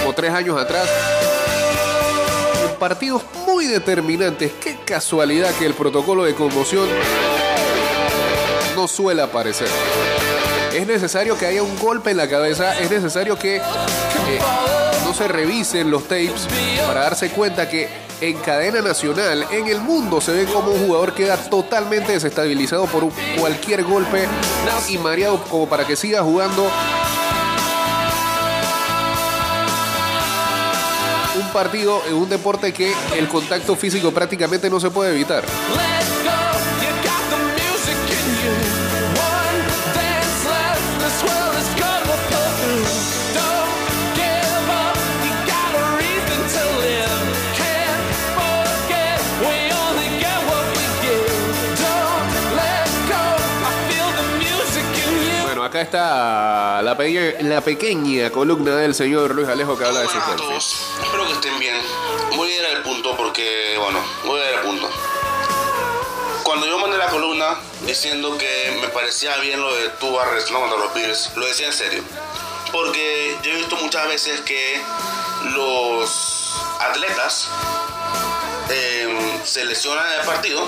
como 0.00 0.14
tres 0.14 0.32
años 0.32 0.58
atrás. 0.58 0.88
Partidos 2.78 3.22
muy 3.46 3.66
determinantes. 3.66 4.52
Qué 4.60 4.78
casualidad 4.84 5.52
que 5.58 5.66
el 5.66 5.74
protocolo 5.74 6.24
de 6.24 6.34
conmoción 6.34 6.88
no 8.76 8.86
suele 8.86 9.22
aparecer. 9.22 9.68
Es 10.72 10.86
necesario 10.86 11.36
que 11.36 11.46
haya 11.46 11.62
un 11.62 11.76
golpe 11.78 12.12
en 12.12 12.16
la 12.18 12.28
cabeza. 12.28 12.78
Es 12.78 12.88
necesario 12.88 13.36
que 13.36 13.56
eh, 13.56 13.62
no 15.04 15.12
se 15.12 15.26
revisen 15.26 15.90
los 15.90 16.04
tapes 16.04 16.46
para 16.86 17.00
darse 17.00 17.30
cuenta 17.30 17.68
que 17.68 18.07
en 18.20 18.36
cadena 18.38 18.80
nacional, 18.80 19.46
en 19.50 19.68
el 19.68 19.80
mundo, 19.80 20.20
se 20.20 20.32
ve 20.32 20.44
como 20.46 20.72
un 20.72 20.86
jugador 20.86 21.14
queda 21.14 21.36
totalmente 21.36 22.12
desestabilizado 22.12 22.86
por 22.86 23.08
cualquier 23.38 23.84
golpe 23.84 24.26
y 24.88 24.98
mareado 24.98 25.42
como 25.44 25.68
para 25.68 25.86
que 25.86 25.96
siga 25.96 26.22
jugando. 26.22 26.68
Un 31.40 31.52
partido 31.52 32.02
en 32.08 32.14
un 32.14 32.28
deporte 32.28 32.72
que 32.72 32.92
el 33.16 33.28
contacto 33.28 33.76
físico 33.76 34.10
prácticamente 34.10 34.68
no 34.68 34.80
se 34.80 34.90
puede 34.90 35.12
evitar. 35.12 35.44
Acá 55.78 55.82
está 55.82 56.82
la, 56.82 56.96
peque- 56.96 57.36
la 57.42 57.60
pequeña 57.60 58.30
columna 58.30 58.74
del 58.76 58.94
señor 58.94 59.34
Luis 59.34 59.48
Alejo 59.48 59.78
que 59.78 59.84
habla 59.84 60.00
de 60.00 60.08
sus 60.08 60.36
todos, 60.36 60.76
espero 61.02 61.26
que 61.26 61.32
estén 61.34 61.58
bien. 61.58 61.76
Voy 62.36 62.50
a 62.50 62.56
ir 62.60 62.66
al 62.76 62.82
punto 62.82 63.16
porque, 63.16 63.76
bueno, 63.80 63.98
voy 64.24 64.40
a 64.40 64.50
ir 64.50 64.56
al 64.58 64.62
punto. 64.64 64.90
Cuando 66.42 66.66
yo 66.66 66.78
mandé 66.78 66.96
la 66.98 67.06
columna 67.08 67.56
diciendo 67.82 68.36
que 68.38 68.78
me 68.80 68.88
parecía 68.88 69.36
bien 69.38 69.60
lo 69.60 69.74
de 69.74 69.88
tu 70.00 70.10
Barres, 70.12 70.50
no 70.50 70.60
contra 70.60 70.78
los 70.78 70.94
Bills, 70.94 71.30
lo 71.36 71.46
decía 71.46 71.66
en 71.66 71.72
serio. 71.72 72.02
Porque 72.72 73.36
yo 73.42 73.52
he 73.52 73.56
visto 73.56 73.76
muchas 73.76 74.06
veces 74.08 74.40
que 74.42 74.80
los 75.52 76.54
atletas 76.80 77.48
eh, 78.70 79.38
se 79.44 79.64
lesionan 79.64 80.06
en 80.12 80.20
el 80.20 80.26
partido, 80.26 80.66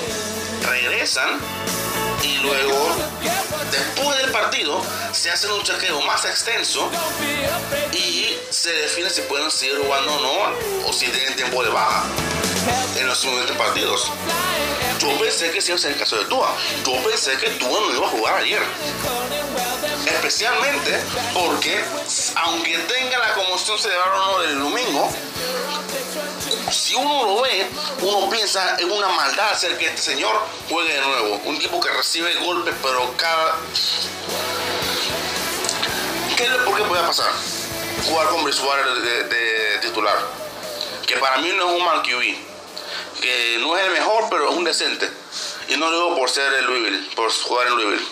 regresan 0.68 1.30
y 2.22 2.36
luego, 2.38 2.94
se 5.36 5.46
hace 5.46 5.52
un 5.52 5.62
chequeo 5.62 6.00
más 6.02 6.24
extenso 6.24 6.90
y 7.92 8.36
se 8.50 8.72
define 8.72 9.08
si 9.08 9.20
pueden 9.22 9.48
seguir 9.48 9.78
jugando 9.78 10.14
o 10.14 10.20
no, 10.20 10.88
o 10.88 10.92
si 10.92 11.06
tienen 11.06 11.36
tiempo 11.36 11.62
de 11.62 11.70
baja 11.70 12.04
en 12.96 13.06
los 13.06 13.16
siguientes 13.16 13.56
partidos. 13.56 14.10
Yo 14.98 15.16
pensé 15.20 15.52
que 15.52 15.58
a 15.58 15.78
ser 15.78 15.92
el 15.92 15.98
caso 15.98 16.16
de 16.16 16.24
Tua. 16.24 16.52
Yo 16.84 17.08
pensé 17.08 17.36
que 17.36 17.50
Tua 17.50 17.80
no 17.80 17.94
iba 17.94 18.06
a 18.06 18.10
jugar 18.10 18.34
ayer. 18.38 18.62
Especialmente 20.06 21.00
porque, 21.32 21.80
aunque 22.34 22.76
tenga 22.78 23.18
la 23.18 23.32
conmoción 23.34 23.78
cerebral 23.78 24.08
o 24.12 24.32
no 24.32 24.38
del 24.40 24.58
domingo, 24.58 25.10
si 26.72 26.94
uno 26.96 27.24
lo 27.24 27.42
ve, 27.42 27.68
uno 28.02 28.28
piensa 28.30 28.76
en 28.78 28.90
una 28.90 29.08
maldad 29.08 29.52
hacer 29.52 29.78
que 29.78 29.86
este 29.86 30.02
señor 30.02 30.34
juegue 30.68 30.92
de 30.92 31.00
nuevo. 31.00 31.40
Un 31.44 31.58
tipo 31.58 31.80
que 31.80 31.90
recibe 31.90 32.34
golpes, 32.34 32.74
pero 32.82 33.14
cada. 33.16 33.58
¿Qué 36.40 36.46
es 36.46 36.52
lo 36.52 36.64
por 36.64 36.76
qué 36.78 36.84
podía 36.84 37.06
pasar? 37.06 37.30
Jugar 38.08 38.28
con 38.28 38.44
Bridgewater 38.44 38.94
de, 39.02 39.24
de 39.24 39.78
titular. 39.80 40.16
Que 41.06 41.16
para 41.16 41.36
mí 41.36 41.50
no 41.54 41.68
es 41.68 41.78
un 41.78 41.84
mal 41.84 42.00
QB. 42.00 43.20
Que 43.20 43.58
no 43.60 43.76
es 43.76 43.84
el 43.84 43.92
mejor, 43.92 44.24
pero 44.30 44.48
es 44.48 44.56
un 44.56 44.64
decente. 44.64 45.06
Y 45.68 45.76
no 45.76 45.90
lo 45.90 45.96
digo 45.96 46.16
por 46.16 46.30
ser 46.30 46.50
el 46.54 46.64
Louisville, 46.64 47.10
por 47.14 47.30
jugar 47.30 47.66
en 47.66 47.76
Louisville. 47.76 48.08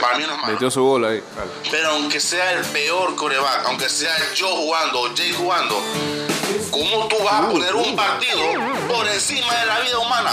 Para 0.00 0.18
mí 0.18 0.24
no 0.26 0.32
es 0.32 0.38
malo. 0.40 0.52
Metió 0.54 0.72
su 0.72 0.82
bola 0.82 1.10
ahí. 1.10 1.22
Pero 1.70 1.90
aunque 1.90 2.18
sea 2.18 2.50
el 2.50 2.64
peor 2.66 3.14
coreback, 3.14 3.66
aunque 3.66 3.88
sea 3.88 4.12
yo 4.34 4.48
jugando 4.48 5.02
o 5.02 5.16
Jay 5.16 5.32
jugando, 5.32 5.80
¿cómo 6.72 7.06
tú 7.06 7.16
vas 7.22 7.44
a 7.44 7.48
poner 7.48 7.76
un 7.76 7.94
partido 7.94 8.40
por 8.88 9.06
encima 9.06 9.54
de 9.54 9.66
la 9.66 9.78
vida 9.78 9.98
humana? 9.98 10.32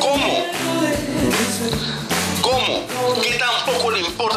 ¿Cómo? 0.00 0.46
¿Cómo? 2.40 3.20
¿Qué 3.22 3.34
tampoco 3.34 3.71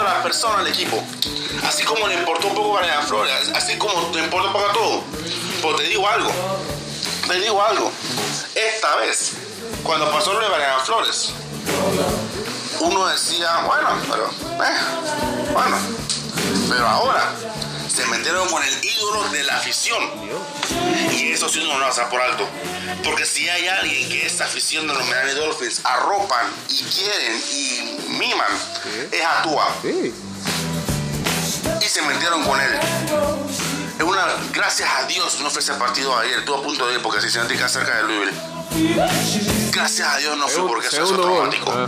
le 0.05 0.11
importa 0.11 0.11
a 0.11 0.17
la 0.17 0.23
persona 0.23 0.59
al 0.59 0.67
equipo? 0.67 1.01
Así 1.67 1.83
como 1.83 2.07
le 2.07 2.15
importó 2.15 2.47
un 2.47 2.55
poco 2.55 2.77
a 2.77 2.81
Brian 2.81 3.03
Flores, 3.03 3.51
así 3.55 3.77
como 3.77 4.11
le 4.13 4.23
importa 4.23 4.47
un 4.47 4.53
poco 4.53 4.69
a 4.69 4.73
todo. 4.73 5.03
Pues 5.61 5.77
te 5.77 5.83
digo 5.83 6.07
algo, 6.07 6.31
te 7.27 7.39
digo 7.39 7.61
algo. 7.61 7.91
Esta 8.53 8.95
vez, 8.97 9.33
cuando 9.83 10.09
pasó 10.11 10.33
lo 10.33 10.39
de 10.39 10.47
Brian 10.47 10.79
Flores, 10.85 11.31
uno 12.81 13.07
decía, 13.07 13.63
bueno, 13.65 13.89
pero, 14.09 14.29
eh, 14.63 15.53
bueno, 15.53 15.77
pero 16.69 16.87
ahora 16.87 17.31
se 17.87 18.05
metieron 18.07 18.47
con 18.49 18.63
el 18.63 18.83
ídolo 18.83 19.29
de 19.29 19.43
la 19.43 19.57
afición. 19.57 20.03
Y 21.11 21.31
eso 21.31 21.49
sí 21.49 21.59
no 21.59 21.73
lo 21.73 21.79
va 21.79 21.85
a 21.85 21.89
pasar 21.89 22.09
por 22.09 22.21
alto. 22.21 22.47
Porque 23.03 23.25
si 23.25 23.47
hay 23.49 23.67
alguien 23.67 24.09
que 24.09 24.25
esta 24.25 24.45
afición 24.45 24.87
de 24.87 24.93
los 24.93 25.05
Miami 25.07 25.31
Dolphins 25.31 25.81
arropan 25.83 26.47
y 26.69 26.83
quieren 26.83 27.41
y 27.51 27.97
miman, 28.17 28.51
es 29.11 29.23
a 29.23 29.43
Tua. 29.43 29.67
Sí. 29.81 30.13
Y 31.81 31.85
se 31.85 32.01
metieron 32.01 32.43
con 32.43 32.59
él. 32.59 32.79
Es 33.97 34.03
una, 34.03 34.25
gracias 34.51 34.89
a 34.97 35.05
Dios 35.07 35.39
no 35.39 35.49
fue 35.49 35.61
ese 35.61 35.73
partido 35.75 36.17
ayer, 36.17 36.39
estuvo 36.39 36.57
a 36.57 36.63
punto 36.63 36.87
de 36.87 36.95
ir 36.95 37.01
porque 37.01 37.21
se 37.21 37.29
sentía 37.29 37.67
cerca 37.69 37.97
de 37.97 38.03
Louisville. 38.03 38.33
Gracias 39.71 40.07
a 40.07 40.17
Dios 40.17 40.37
no 40.37 40.47
fue 40.47 40.67
porque 40.67 40.87
eso 40.87 41.03
es 41.03 41.11
traumático. 41.11 41.71
Ah. 41.71 41.87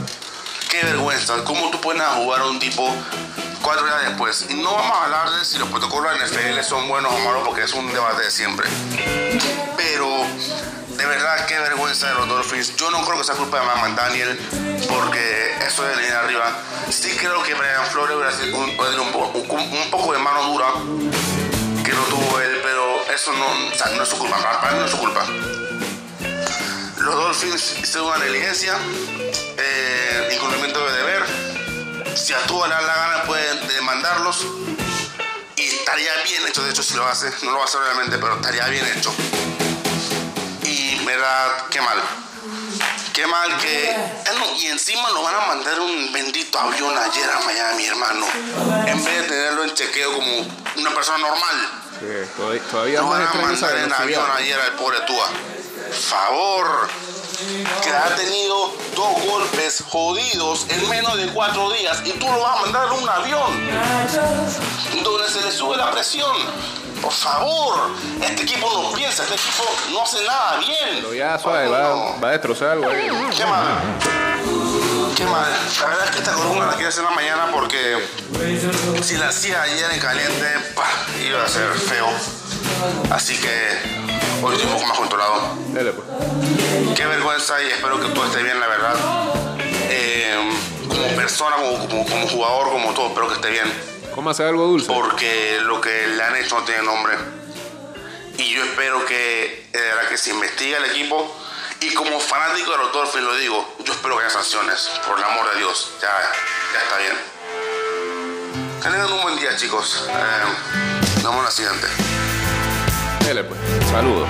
Qué 0.70 0.84
vergüenza, 0.84 1.44
¿cómo 1.44 1.70
tú 1.70 1.82
puedes 1.82 2.02
jugar 2.02 2.42
a 2.42 2.46
un 2.46 2.60
tipo 2.60 2.94
cuatro 3.62 3.86
días 3.86 4.02
después? 4.06 4.46
Y 4.50 4.56
no 4.56 4.74
vamos 4.74 4.98
a 4.98 5.04
hablar 5.06 5.30
de 5.32 5.46
si 5.46 5.58
los 5.58 5.70
protocolos 5.70 6.12
de 6.20 6.26
NFL 6.26 6.64
son 6.64 6.88
buenos 6.88 7.12
o 7.14 7.18
malos 7.20 7.44
porque 7.46 7.64
es 7.64 7.74
un 7.74 7.92
debate 7.92 8.24
de 8.24 8.32
siempre. 8.32 8.68
Pero 9.76 10.08
de 10.98 11.06
verdad, 11.06 11.46
qué 11.46 11.58
vergüenza 11.60 12.08
de 12.08 12.14
los 12.16 12.28
Dolphins. 12.28 12.76
Yo 12.76 12.90
no 12.92 13.04
creo 13.06 13.18
que 13.20 13.24
sea 13.24 13.36
culpa 13.36 13.60
de 13.60 13.66
Matt 13.66 13.96
Daniel 13.96 14.40
porque 14.90 15.56
eso 15.66 15.84
de 15.84 15.96
venir 15.96 16.14
arriba. 16.14 16.52
Sí 16.90 17.16
creo 17.18 17.44
que 17.44 17.54
Brian 17.54 17.86
Flores 17.92 18.16
hubiera 18.16 18.32
sido 18.32 18.58
un, 18.58 18.70
un, 18.70 19.60
un- 19.60 19.92
poco 19.92 20.14
de 20.14 20.20
mano 20.20 20.44
dura 20.44 20.68
que 21.84 21.92
no 21.94 22.02
tuvo 22.04 22.40
él, 22.40 22.60
pero 22.64 23.06
eso 23.14 23.32
no, 23.34 23.46
o 23.46 23.76
sea, 23.78 23.88
no 23.96 24.04
es 24.04 24.10
su 24.10 24.18
culpa. 24.18 24.38
Para 24.62 24.72
mí 24.74 24.80
no 24.80 24.86
es 24.86 24.92
su 24.92 24.98
culpa. 24.98 25.26
Los 27.00 27.16
Dolphins 27.16 27.76
hicieron 27.82 28.08
una 28.10 28.18
negligencia, 28.18 28.76
eh, 29.58 30.30
incumplimiento 30.34 30.86
de 30.86 30.98
deber. 30.98 31.24
Si 32.18 32.34
a 32.34 32.40
Tua 32.48 32.68
le 32.68 32.74
da 32.74 32.82
la 32.82 32.96
gana, 32.96 33.24
pueden 33.24 33.68
demandarlos. 33.68 34.46
Y 35.56 35.62
estaría 35.62 36.12
bien 36.24 36.48
hecho, 36.48 36.64
de 36.64 36.72
hecho, 36.72 36.82
si 36.82 36.96
lo 36.96 37.08
hace. 37.08 37.32
No 37.44 37.52
lo 37.52 37.58
va 37.58 37.64
a 37.64 37.66
hacer 37.66 37.80
realmente, 37.82 38.18
pero 38.18 38.36
estaría 38.36 38.68
bien 38.68 38.86
hecho. 38.98 39.14
Y 40.64 41.06
verdad, 41.06 41.68
qué 41.70 41.80
mal. 41.80 42.02
Qué 43.14 43.26
mal 43.28 43.58
que. 43.58 43.92
eh, 43.92 44.24
no, 44.36 44.56
y 44.56 44.66
encima 44.68 45.10
lo 45.12 45.24
van 45.24 45.36
a 45.36 45.46
mandar 45.48 45.80
un 45.80 46.12
bendito 46.12 46.60
avión 46.60 46.98
ayer 46.98 47.30
a 47.30 47.40
Miami, 47.42 47.86
hermano. 47.86 48.26
En 48.88 49.06
vez 49.06 49.22
de 49.22 49.24
tenerlo 49.24 49.64
en 49.64 49.74
chequeo 49.74 50.14
como 50.14 50.48
una 50.76 50.94
persona 50.94 51.20
normal. 51.20 51.70
Sí, 52.00 52.62
todavía, 52.72 53.02
van 53.02 53.22
a 53.28 53.34
mandar 53.34 53.78
en 53.78 53.94
avión 53.94 54.26
ayer 54.36 54.60
al 54.60 54.74
pobre 54.74 55.00
Tua. 55.02 55.30
Favor. 56.10 56.90
Que 57.84 57.90
ha 57.92 58.16
tenido 58.16 58.74
dos 58.96 59.26
golpes 59.28 59.84
jodidos 59.88 60.66
en 60.70 60.90
menos 60.90 61.18
de 61.18 61.28
cuatro 61.28 61.72
días 61.72 62.02
y 62.04 62.12
tú 62.14 62.26
lo 62.26 62.40
vas 62.40 62.58
a 62.58 62.62
mandar 62.62 62.88
en 62.88 63.04
un 63.04 63.10
avión 63.10 63.68
donde 65.04 65.30
se 65.30 65.42
le 65.42 65.52
sube 65.52 65.78
la 65.78 65.92
presión. 65.92 66.36
Por 67.02 67.12
favor, 67.12 67.92
este 68.24 68.42
equipo 68.42 68.68
no 68.74 68.92
piensa, 68.92 69.22
este 69.22 69.36
equipo 69.36 69.64
no 69.92 70.02
hace 70.02 70.24
nada 70.26 70.58
bien. 70.58 70.96
Pero 70.96 71.14
ya 71.14 71.38
suave, 71.38 71.68
va, 71.68 71.90
no. 71.90 72.20
va 72.20 72.30
a 72.30 72.32
destrozar 72.32 72.70
algo. 72.72 72.90
Qué 72.90 73.46
mal. 73.46 73.78
Qué 75.16 75.26
mal. 75.26 75.52
La 75.80 75.88
verdad 75.88 76.06
es 76.06 76.12
que 76.12 76.18
esta 76.18 76.34
columna 76.34 76.66
la 76.66 76.74
quiero 76.74 76.90
hacer 76.90 77.04
en 77.04 77.10
la 77.10 77.16
mañana 77.16 77.50
porque 77.52 77.98
si 79.04 79.16
la 79.18 79.30
hacía 79.30 79.62
ayer 79.62 79.92
en 79.92 80.00
caliente, 80.00 80.48
pa, 80.74 80.88
iba 81.24 81.44
a 81.44 81.48
ser 81.48 81.72
feo. 81.74 82.08
Así 83.12 83.38
que 83.38 84.07
hoy 84.42 84.56
estoy 84.56 84.68
un 84.68 84.74
poco 84.74 84.88
más 84.88 84.98
controlado. 84.98 85.58
Dale, 85.70 85.92
pues. 85.92 86.08
Qué 86.96 87.06
vergüenza 87.06 87.62
y 87.62 87.68
espero 87.68 88.00
que 88.00 88.08
todo 88.10 88.26
esté 88.26 88.44
bien, 88.44 88.60
la 88.60 88.68
verdad. 88.68 88.96
Eh, 89.90 90.50
como 90.88 91.08
persona, 91.16 91.56
como, 91.56 91.88
como, 91.88 92.06
como 92.06 92.28
jugador, 92.28 92.72
como 92.72 92.94
todo, 92.94 93.08
espero 93.08 93.28
que 93.28 93.34
esté 93.36 93.50
bien. 93.50 93.98
Cómase 94.14 94.44
algo 94.44 94.66
dulce. 94.66 94.88
Porque 94.88 95.60
lo 95.62 95.80
que 95.80 96.08
le 96.08 96.24
han 96.24 96.36
hecho 96.36 96.60
no 96.60 96.66
tiene 96.66 96.84
nombre. 96.84 97.14
Y 98.38 98.54
yo 98.54 98.64
espero 98.64 99.06
que, 99.06 99.70
verdad, 99.74 100.10
que 100.10 100.18
se 100.18 100.32
investigue 100.32 100.76
el 100.76 100.86
equipo. 100.86 101.36
Y 101.80 101.94
como 101.94 102.20
fanático 102.20 102.72
de 102.72 102.78
los 102.78 102.92
Dolphins 102.92 103.24
lo 103.24 103.36
digo, 103.36 103.76
yo 103.84 103.94
espero 103.94 104.18
que 104.18 104.24
haya 104.24 104.34
sanciones. 104.34 104.90
Por 105.08 105.18
el 105.20 105.24
amor 105.24 105.52
de 105.54 105.60
Dios, 105.60 105.92
ya, 106.02 106.10
ya 106.74 106.80
está 106.82 106.98
bien. 106.98 107.14
Que 108.82 108.90
tengan 108.90 109.12
un 109.12 109.22
buen 109.22 109.38
día, 109.38 109.56
chicos. 109.56 110.08
Eh, 110.10 111.22
nos 111.22 111.24
vemos 111.24 111.38
en 111.38 111.44
la 111.44 111.52
siguiente. 111.52 112.27
Pues. 113.28 113.60
Saludos. 113.92 114.26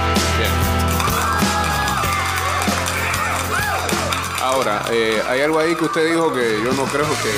Ahora, 4.42 4.82
eh, 4.92 5.22
hay 5.30 5.42
algo 5.42 5.60
ahí 5.60 5.76
que 5.76 5.86
usted 5.86 6.10
dijo 6.10 6.34
que 6.34 6.60
yo 6.64 6.74
no 6.74 6.86
creo 6.86 7.06
que 7.06 7.30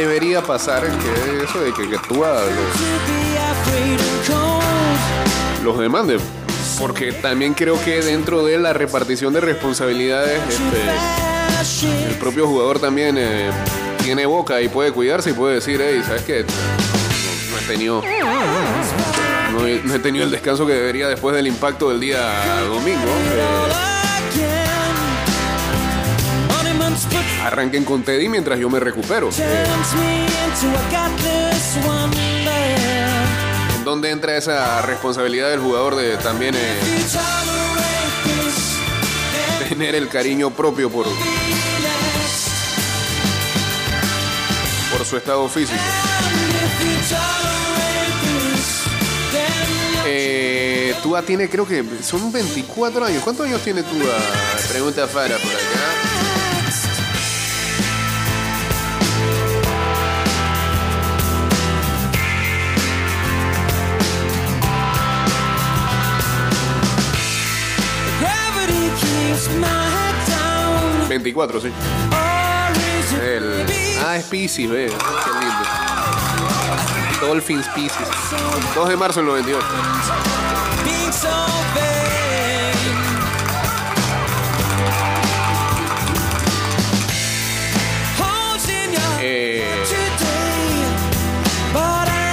debería 0.00 0.40
pasar, 0.40 0.84
que 0.84 0.88
es 0.88 1.50
eso 1.50 1.60
de 1.60 1.74
que, 1.74 1.86
que 1.90 1.98
tú 2.08 2.14
los, 2.14 2.54
los 5.62 5.78
demande. 5.78 6.18
Porque 6.78 7.12
también 7.12 7.52
creo 7.52 7.78
que 7.84 8.00
dentro 8.00 8.42
de 8.42 8.58
la 8.58 8.72
repartición 8.72 9.34
de 9.34 9.42
responsabilidades, 9.42 10.40
este, 10.48 12.08
el 12.08 12.14
propio 12.14 12.46
jugador 12.46 12.78
también 12.78 13.16
eh, 13.18 13.50
tiene 14.02 14.24
boca 14.24 14.62
y 14.62 14.68
puede 14.68 14.92
cuidarse 14.92 15.28
y 15.30 15.34
puede 15.34 15.56
decir, 15.56 15.78
hey, 15.84 16.02
¿sabes 16.06 16.22
qué? 16.22 16.42
No, 16.44 17.50
no 17.50 17.58
he 17.58 17.66
tenido. 17.66 18.02
No 19.54 19.66
he, 19.66 19.98
tenido 20.00 20.24
el 20.24 20.32
descanso 20.32 20.66
que 20.66 20.72
debería 20.72 21.08
después 21.08 21.36
del 21.36 21.46
impacto 21.46 21.90
del 21.90 22.00
día 22.00 22.60
domingo. 22.66 23.06
Eh, 23.32 23.84
arranquen 27.44 27.84
con 27.84 28.02
Teddy 28.02 28.28
mientras 28.28 28.58
yo 28.58 28.68
me 28.68 28.80
recupero. 28.80 29.30
Eh. 29.38 29.64
¿En 33.76 33.84
dónde 33.84 34.10
entra 34.10 34.36
esa 34.36 34.82
responsabilidad 34.82 35.50
del 35.50 35.60
jugador 35.60 35.94
de 35.94 36.16
también 36.16 36.56
eh, 36.56 36.80
tener 39.68 39.94
el 39.94 40.08
cariño 40.08 40.50
propio 40.50 40.90
por, 40.90 41.06
por 44.90 45.06
su 45.06 45.16
estado 45.16 45.48
físico? 45.48 45.80
Eh, 50.06 50.94
Tua 51.02 51.22
tiene, 51.22 51.48
creo 51.48 51.66
que 51.66 51.84
son 52.02 52.30
24 52.32 53.04
años. 53.04 53.22
¿Cuántos 53.22 53.46
años 53.46 53.62
tiene 53.62 53.82
Tua? 53.82 54.16
Pregunta 54.70 55.06
Fara 55.06 55.36
por 55.36 55.50
acá. 55.50 56.14
next. 56.64 57.04
Gravity 68.20 68.88
keeps 69.00 69.48
my 69.56 69.66
head 69.66 70.16
down. 70.28 71.08
24, 71.08 71.60
sí. 71.60 71.68
El, 73.22 73.66
ah, 74.04 74.16
es 74.16 74.24
Pisces, 74.24 74.68
ve. 74.68 74.86
Qué 74.86 75.30
lindo. 75.40 75.83
Dolphins 77.26 77.66
Pisces. 77.74 78.08
2 78.74 78.88
de 78.88 78.96
marzo 78.96 79.20
del 79.20 79.28
98. 79.28 79.66
being 80.84 81.12
so 81.12 81.28
vain? 81.74 82.74
Holes 88.18 88.68
in 88.68 88.92
your 88.92 89.02
Eh, 89.20 89.64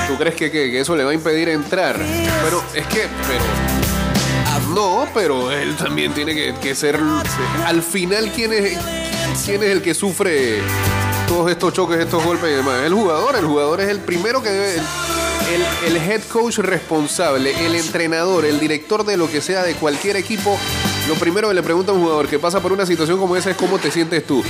¿Tú 0.07 0.17
crees 0.17 0.35
que, 0.35 0.51
que- 0.51 0.71
que 0.71 0.81
eso 0.81 0.95
le 0.95 1.03
va 1.03 1.11
a 1.11 1.13
impedir 1.13 1.49
entrar? 1.49 1.95
Pero 2.43 2.63
es 2.75 2.85
que, 2.87 3.07
pero. 3.27 4.73
No, 4.75 5.07
pero 5.13 5.51
él 5.51 5.75
también 5.75 6.13
tiene 6.13 6.33
que, 6.33 6.53
que 6.61 6.75
ser. 6.75 6.99
Al 7.65 7.81
final, 7.81 8.31
¿quién 8.33 8.53
es, 8.53 8.77
¿quién 9.45 9.63
es 9.63 9.69
el 9.69 9.81
que 9.81 9.93
sufre 9.93 10.61
todos 11.31 11.49
estos 11.49 11.71
choques, 11.71 11.97
estos 11.97 12.21
golpes 12.25 12.49
y 12.51 12.55
demás. 12.55 12.81
El 12.83 12.93
jugador, 12.93 13.37
el 13.37 13.45
jugador 13.45 13.79
es 13.79 13.87
el 13.87 13.99
primero 13.99 14.43
que 14.43 14.49
debe. 14.49 14.81
El, 15.85 15.95
el 15.95 16.09
head 16.09 16.21
coach 16.23 16.57
responsable, 16.57 17.53
el 17.65 17.73
entrenador, 17.75 18.43
el 18.43 18.59
director 18.59 19.05
de 19.05 19.15
lo 19.15 19.31
que 19.31 19.39
sea 19.39 19.63
de 19.63 19.75
cualquier 19.75 20.17
equipo, 20.17 20.57
lo 21.07 21.15
primero 21.15 21.47
que 21.47 21.53
le 21.53 21.63
pregunta 21.63 21.93
a 21.93 21.95
un 21.95 22.01
jugador 22.01 22.27
que 22.27 22.37
pasa 22.37 22.59
por 22.59 22.73
una 22.73 22.85
situación 22.85 23.17
como 23.17 23.37
esa 23.37 23.51
es 23.51 23.55
cómo 23.55 23.79
te 23.79 23.89
sientes 23.91 24.27
tú. 24.27 24.43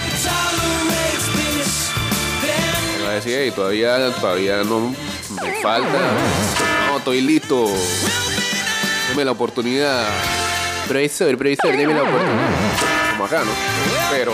Me 2.98 3.04
va 3.06 3.12
a 3.12 3.14
decir, 3.14 3.34
"Ey, 3.36 3.52
todavía, 3.52 4.12
todavía 4.16 4.64
no 4.64 4.80
me 5.40 5.54
falta. 5.62 6.00
No, 6.88 6.98
estoy 6.98 7.22
listo. 7.22 7.68
Deme 9.10 9.24
la 9.26 9.32
oportunidad. 9.32 10.08
Profesor, 10.88 11.38
profesor, 11.38 11.78
deme 11.78 11.94
la 11.94 12.02
oportunidad. 12.02 12.50
Como 13.12 13.26
acá, 13.26 13.44
¿no? 13.44 13.52
Pero. 14.10 14.34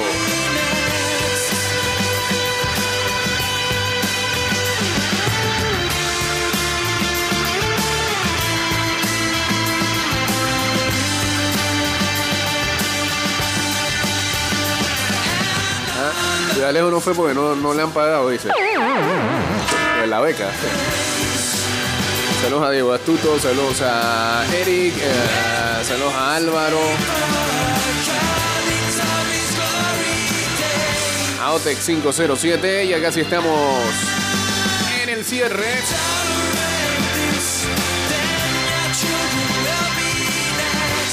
Ciudad 16.58 16.74
Lejos 16.74 16.92
no 16.92 17.00
fue 17.00 17.14
porque 17.14 17.36
no, 17.36 17.56
no 17.56 17.72
le 17.72 17.84
han 17.84 17.92
pagado, 17.92 18.32
dice. 18.32 18.50
En 20.04 20.10
la 20.10 20.20
beca. 20.20 20.50
Saludos 22.42 22.64
a 22.64 22.72
Diego 22.72 22.94
Astuto, 22.94 23.40
saludos 23.40 23.80
a 23.84 24.44
Eric, 24.52 24.96
eh, 24.98 25.84
saludos 25.84 26.14
a 26.16 26.36
Álvaro. 26.36 26.80
Aotec 31.44 31.78
507, 31.78 32.88
ya 32.88 33.02
casi 33.04 33.22
estamos 33.22 33.80
en 35.04 35.10
el 35.10 35.24
cierre. 35.24 35.76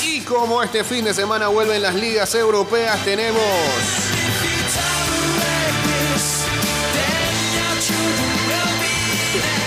Y 0.07 0.20
como 0.20 0.62
este 0.62 0.84
fin 0.84 1.05
de 1.05 1.12
semana 1.12 1.49
vuelven 1.49 1.82
las 1.82 1.95
ligas 1.95 2.34
europeas, 2.34 2.99
tenemos 3.05 3.42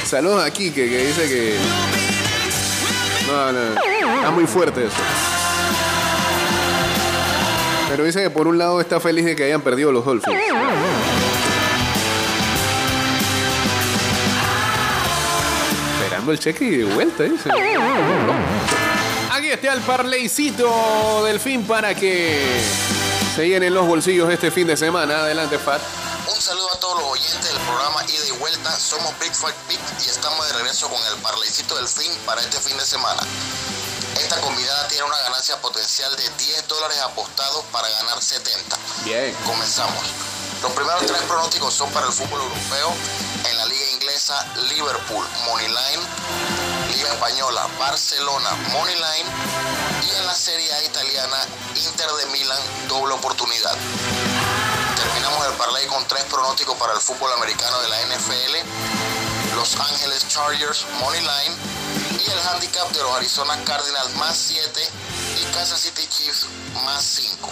Saludos 0.07 0.41
a 0.41 0.49
Kike 0.49 0.89
que 0.89 1.05
dice 1.07 1.27
que. 1.27 1.57
No, 3.27 3.51
no. 3.51 4.15
Está 4.15 4.31
muy 4.31 4.47
fuerte 4.47 4.85
eso. 4.85 4.95
Pero 7.89 8.05
dice 8.05 8.23
que 8.23 8.29
por 8.29 8.47
un 8.47 8.57
lado 8.57 8.79
está 8.79 9.01
feliz 9.01 9.25
de 9.25 9.35
que 9.35 9.43
hayan 9.43 9.59
perdido 9.59 9.91
los 9.91 10.05
Dolphins. 10.05 10.39
Esperando 16.01 16.31
el 16.31 16.39
cheque 16.39 16.63
y 16.63 16.77
de 16.77 16.85
vuelta, 16.85 17.23
dice. 17.23 17.49
Aquí 19.29 19.47
está 19.47 19.73
el 19.73 19.81
parleycito 19.81 21.25
del 21.25 21.41
fin 21.41 21.67
para 21.67 21.93
que 21.93 22.61
se 23.35 23.45
llenen 23.45 23.73
los 23.73 23.85
bolsillos 23.85 24.31
este 24.31 24.51
fin 24.51 24.67
de 24.67 24.77
semana. 24.77 25.19
Adelante, 25.19 25.57
Fat. 25.57 25.81
Un 26.33 26.41
saludo 26.41 26.73
a 26.73 26.79
todos 26.79 27.01
los 27.01 27.11
oyentes 27.11 27.46
programa 27.67 28.03
Ida 28.05 28.25
y 28.27 28.31
Vuelta. 28.39 28.79
Somos 28.79 29.17
Big 29.19 29.33
Fight 29.35 29.55
Big 29.67 29.79
y 30.05 30.09
estamos 30.09 30.47
de 30.47 30.53
regreso 30.53 30.89
con 30.89 31.01
el 31.07 31.21
parleycito 31.21 31.75
del 31.75 31.87
fin 31.87 32.11
para 32.25 32.41
este 32.41 32.59
fin 32.59 32.77
de 32.77 32.85
semana. 32.85 33.21
Esta 34.19 34.39
combinada 34.41 34.87
tiene 34.87 35.03
una 35.03 35.17
ganancia 35.17 35.59
potencial 35.61 36.15
de 36.15 36.29
10 36.29 36.67
dólares 36.67 36.97
apostados 36.99 37.65
para 37.71 37.89
ganar 37.89 38.21
70. 38.21 38.77
Bien. 39.03 39.35
Comenzamos. 39.45 40.01
Los 40.61 40.71
primeros 40.71 41.05
tres 41.05 41.21
pronósticos 41.23 41.73
son 41.73 41.91
para 41.91 42.07
el 42.07 42.13
fútbol 42.13 42.41
europeo. 42.41 42.93
En 43.49 43.57
la 43.57 43.65
liga 43.65 43.91
inglesa, 43.91 44.45
Liverpool, 44.69 45.25
Moneyline. 45.45 46.01
Liga 46.95 47.13
española, 47.13 47.67
Barcelona, 47.77 48.49
Moneyline. 48.71 49.27
Y 50.07 50.15
en 50.15 50.25
la 50.25 50.33
Serie 50.33 50.73
A 50.73 50.83
italiana, 50.83 51.37
Inter 51.75 52.09
de 52.11 52.25
Milán, 52.27 52.61
doble 52.87 53.13
oportunidad. 53.13 53.77
Terminamos 54.97 55.45
el 55.45 55.53
parlay 55.53 55.85
con 55.85 56.03
tres 56.07 56.23
pronósticos 56.23 56.75
para 56.77 56.93
el 56.93 56.99
fútbol 56.99 57.31
americano 57.33 57.79
de 57.81 57.89
la 57.89 58.01
NFL. 58.01 59.55
Los 59.55 59.75
Ángeles 59.75 60.27
Chargers 60.27 60.85
Money 60.99 61.21
Line 61.21 61.55
y 62.19 62.31
el 62.31 62.39
handicap 62.39 62.89
de 62.89 63.03
los 63.03 63.15
Arizona 63.15 63.63
Cardinals 63.63 64.15
más 64.15 64.35
7 64.35 64.89
y 65.39 65.53
Kansas 65.53 65.81
City 65.81 66.07
Chiefs 66.07 66.47
más 66.83 67.03
5. 67.03 67.49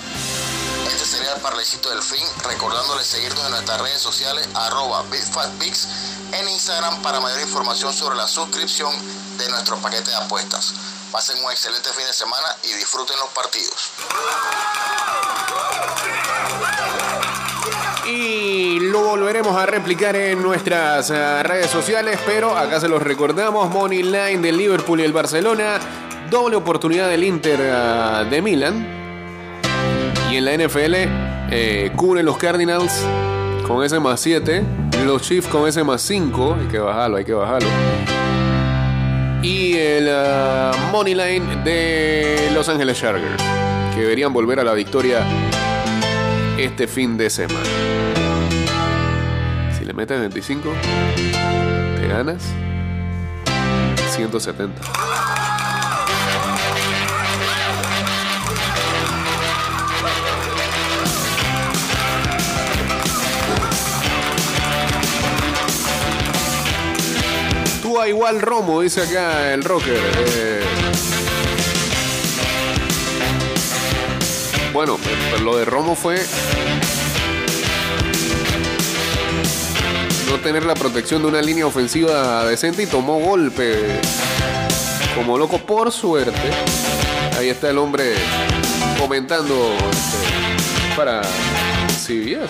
Este 0.88 1.06
sería 1.06 1.34
el 1.34 1.42
parlecito 1.42 1.90
del 1.92 2.02
fin, 2.02 2.26
recordándoles 2.44 3.06
seguirnos 3.06 3.46
en 3.46 3.52
nuestras 3.52 3.80
redes 3.80 4.02
sociales 4.02 4.48
arroba 4.56 5.04
BigFatPix 5.04 5.88
en 6.32 6.50
Instagram 6.50 7.02
para 7.04 7.20
mayor 7.20 7.42
información 7.42 7.94
sobre 7.94 8.16
la 8.16 8.28
suscripción 8.28 8.92
de 9.38 9.48
nuestro 9.50 9.78
paquete 9.78 10.10
de 10.10 10.16
apuestas. 10.16 10.74
Pasen 11.12 11.38
un 11.44 11.52
excelente 11.52 11.94
fin 11.94 12.06
de 12.06 12.14
semana 12.14 12.58
y 12.64 12.74
disfruten 12.74 13.18
los 13.20 13.30
partidos. 13.30 13.92
Y 18.26 18.80
lo 18.80 19.02
volveremos 19.02 19.56
a 19.56 19.68
replicar 19.68 20.16
en 20.16 20.42
nuestras 20.42 21.12
eh, 21.12 21.44
redes 21.44 21.70
sociales, 21.70 22.20
pero 22.26 22.58
acá 22.58 22.80
se 22.80 22.88
los 22.88 23.02
recordamos, 23.02 23.70
Money 23.70 24.02
Line 24.02 24.40
del 24.40 24.58
Liverpool 24.58 25.00
y 25.00 25.04
el 25.04 25.14
Barcelona, 25.14 25.80
doble 26.32 26.56
oportunidad 26.56 27.08
del 27.08 27.24
Inter 27.24 27.60
eh, 27.62 28.26
de 28.30 28.42
Milán. 28.42 28.88
Y 30.32 30.38
en 30.38 30.46
la 30.46 30.58
NFL, 30.58 30.96
eh, 31.52 31.92
cubren 31.96 32.26
los 32.26 32.38
Cardinals 32.38 33.06
con 33.68 33.84
ese 33.84 34.00
más 34.00 34.20
7, 34.22 34.64
los 35.06 35.22
Chiefs 35.22 35.48
con 35.48 35.68
ese 35.68 35.84
más 35.84 36.02
5, 36.02 36.58
hay 36.60 36.68
que 36.68 36.80
bajarlo, 36.80 37.18
hay 37.18 37.26
que 37.26 37.34
bajarlo. 37.34 37.70
Y 39.44 39.74
el 39.74 40.08
eh, 40.10 40.72
Money 40.92 41.14
Line 41.14 41.64
de 41.64 42.50
Los 42.54 42.68
Ángeles 42.70 43.00
Chargers, 43.00 43.44
que 43.94 44.02
deberían 44.02 44.34
volver 44.34 44.60
a 44.60 44.64
la 44.64 44.74
victoria 44.74 45.24
este 46.58 46.88
fin 46.88 47.18
de 47.18 47.30
semana. 47.30 47.95
Metes 49.96 50.20
25, 50.20 50.74
te 52.02 52.08
ganas 52.10 52.44
170. 54.10 54.82
Tú 67.82 68.02
a 68.02 68.10
igual 68.10 68.42
Romo, 68.42 68.82
dice 68.82 69.02
acá 69.02 69.54
el 69.54 69.64
rocker. 69.64 69.96
Eh, 69.96 70.62
Bueno, 74.76 75.00
lo 75.42 75.56
de 75.56 75.64
Romo 75.64 75.96
fue 75.96 76.18
no 80.30 80.40
tener 80.40 80.66
la 80.66 80.74
protección 80.74 81.22
de 81.22 81.28
una 81.28 81.42
línea 81.42 81.66
ofensiva 81.66 82.46
decente 82.46 82.84
y 82.84 82.86
tomó 82.88 83.20
golpe 83.20 84.00
como 85.16 85.38
loco 85.38 85.58
por 85.60 85.92
suerte. 85.92 86.52
Ahí 87.38 87.50
está 87.50 87.70
el 87.70 87.78
hombre 87.78 88.14
comentando 89.00 89.74
este, 89.92 90.96
para 90.96 91.22
CBS. 91.22 92.50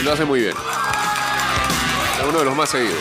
Y 0.00 0.02
lo 0.02 0.12
hace 0.12 0.24
muy 0.24 0.40
bien. 0.40 0.54
Es 2.20 2.28
uno 2.28 2.38
de 2.38 2.44
los 2.44 2.56
más 2.56 2.70
seguidos. 2.70 2.98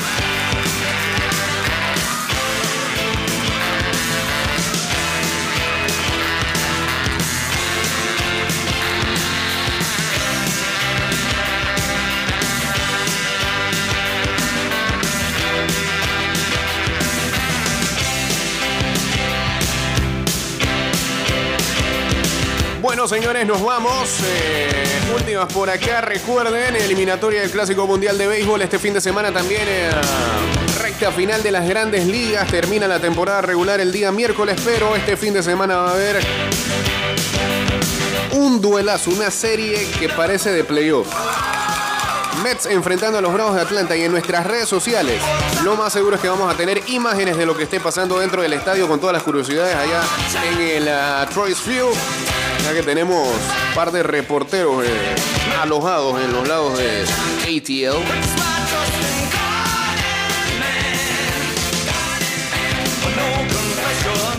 Bueno, 23.02 23.16
señores, 23.16 23.48
nos 23.48 23.64
vamos. 23.64 24.20
Eh, 24.24 24.70
últimas 25.16 25.52
por 25.52 25.72
acá. 25.72 26.02
Recuerden, 26.02 26.76
eliminatoria 26.76 27.42
del 27.42 27.50
Clásico 27.50 27.88
Mundial 27.88 28.16
de 28.16 28.28
Béisbol 28.28 28.62
este 28.62 28.78
fin 28.78 28.94
de 28.94 29.02
semana 29.02 29.32
también. 29.32 29.64
eh, 29.66 29.90
recta 30.80 31.12
final 31.12 31.42
de 31.42 31.50
las 31.50 31.68
grandes 31.68 32.06
ligas. 32.06 32.48
Termina 32.52 32.88
la 32.88 33.00
temporada 33.00 33.42
regular 33.42 33.80
el 33.80 33.92
día 33.92 34.12
miércoles, 34.12 34.62
pero 34.64 34.96
este 34.96 35.18
fin 35.18 35.34
de 35.34 35.42
semana 35.42 35.78
va 35.78 35.90
a 35.90 35.94
haber 35.94 36.20
un 38.34 38.62
duelazo, 38.62 39.10
una 39.10 39.32
serie 39.32 39.90
que 40.00 40.08
parece 40.08 40.52
de 40.52 40.64
playoff. 40.64 41.08
Mets 42.44 42.68
enfrentando 42.68 43.18
a 43.18 43.22
los 43.22 43.34
Bravos 43.34 43.56
de 43.56 43.62
Atlanta 43.62 43.96
y 43.96 44.04
en 44.04 44.12
nuestras 44.12 44.46
redes 44.46 44.70
sociales, 44.70 45.20
lo 45.64 45.76
más 45.76 45.92
seguro 45.92 46.18
es 46.18 46.22
que 46.22 46.30
vamos 46.30 46.54
a 46.54 46.56
tener 46.56 46.84
imágenes 46.88 47.36
de 47.36 47.48
lo 47.48 47.58
que 47.58 47.64
esté 47.64 47.80
pasando 47.80 48.20
dentro 48.20 48.44
del 48.44 48.54
estadio 48.54 48.88
con 48.88 49.00
todas 49.00 49.14
las 49.14 49.24
curiosidades 49.24 49.76
allá 49.76 50.04
en 50.52 50.62
el 50.62 50.84
uh, 50.88 51.34
Troy's 51.34 51.60
Field. 51.60 51.96
Ya 52.64 52.74
que 52.74 52.84
tenemos 52.84 53.28
un 53.28 53.76
par 53.76 53.92
de 53.92 54.04
reporteros 54.04 54.84
eh, 54.86 55.16
alojados 55.62 56.22
en 56.22 56.32
los 56.32 56.48
lados 56.48 56.78
de 56.78 57.04
ATL. 57.44 57.98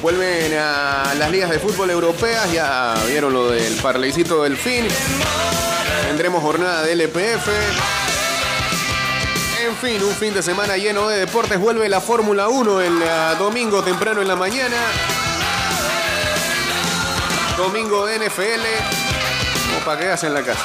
Vuelven 0.02 0.52
a 0.58 1.14
las 1.16 1.30
ligas 1.30 1.50
de 1.50 1.60
fútbol 1.60 1.90
europeas, 1.90 2.50
ya 2.52 2.94
vieron 3.06 3.32
lo 3.32 3.50
del 3.50 3.74
parleycito 3.76 4.42
del 4.42 4.56
fin. 4.56 4.84
Tendremos 6.08 6.42
jornada 6.42 6.82
de 6.82 6.92
LPF. 6.96 7.48
En 9.64 9.76
fin, 9.76 10.02
un 10.02 10.14
fin 10.14 10.34
de 10.34 10.42
semana 10.42 10.76
lleno 10.76 11.08
de 11.08 11.18
deportes. 11.18 11.58
Vuelve 11.60 11.88
la 11.88 12.00
Fórmula 12.00 12.48
1 12.48 12.80
el 12.80 12.94
uh, 12.94 13.38
domingo 13.38 13.82
temprano 13.84 14.20
en 14.20 14.26
la 14.26 14.34
mañana. 14.34 14.76
Domingo 17.62 18.08
NFL. 18.08 18.64
O 19.78 19.84
para 19.84 20.18
que 20.18 20.26
en 20.26 20.34
la 20.34 20.42
casa. 20.42 20.64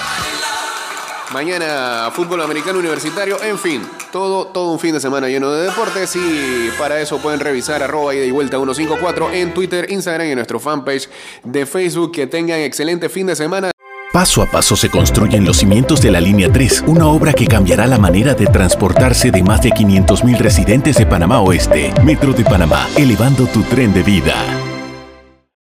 Mañana 1.31 2.09
fútbol 2.11 2.41
americano 2.41 2.79
universitario, 2.79 3.39
en 3.43 3.59
fin, 3.59 3.87
todo, 4.11 4.47
todo 4.47 4.71
un 4.71 4.79
fin 4.79 4.93
de 4.93 4.99
semana 4.99 5.27
lleno 5.27 5.51
de 5.51 5.65
deportes 5.65 6.15
y 6.15 6.71
para 6.79 6.99
eso 6.99 7.19
pueden 7.19 7.39
revisar 7.39 7.83
arroba 7.83 8.15
ida 8.15 8.25
y 8.25 8.31
vuelta 8.31 8.57
154 8.57 9.31
en 9.31 9.53
Twitter, 9.53 9.85
Instagram 9.91 10.25
y 10.25 10.31
en 10.31 10.35
nuestro 10.37 10.59
fanpage 10.59 11.07
de 11.43 11.67
Facebook. 11.67 12.13
Que 12.13 12.25
tengan 12.25 12.61
excelente 12.61 13.09
fin 13.09 13.27
de 13.27 13.35
semana. 13.35 13.69
Paso 14.11 14.41
a 14.41 14.47
paso 14.47 14.75
se 14.75 14.89
construyen 14.89 15.45
los 15.45 15.57
cimientos 15.57 16.01
de 16.01 16.09
la 16.09 16.19
Línea 16.19 16.51
3, 16.51 16.85
una 16.87 17.05
obra 17.05 17.31
que 17.33 17.45
cambiará 17.45 17.85
la 17.85 17.99
manera 17.99 18.33
de 18.33 18.47
transportarse 18.47 19.29
de 19.29 19.43
más 19.43 19.61
de 19.61 19.69
500.000 19.69 20.39
residentes 20.39 20.97
de 20.97 21.05
Panamá 21.05 21.41
Oeste. 21.41 21.93
Metro 22.03 22.33
de 22.33 22.43
Panamá, 22.43 22.87
elevando 22.97 23.45
tu 23.45 23.61
tren 23.61 23.93
de 23.93 24.01
vida. 24.01 24.66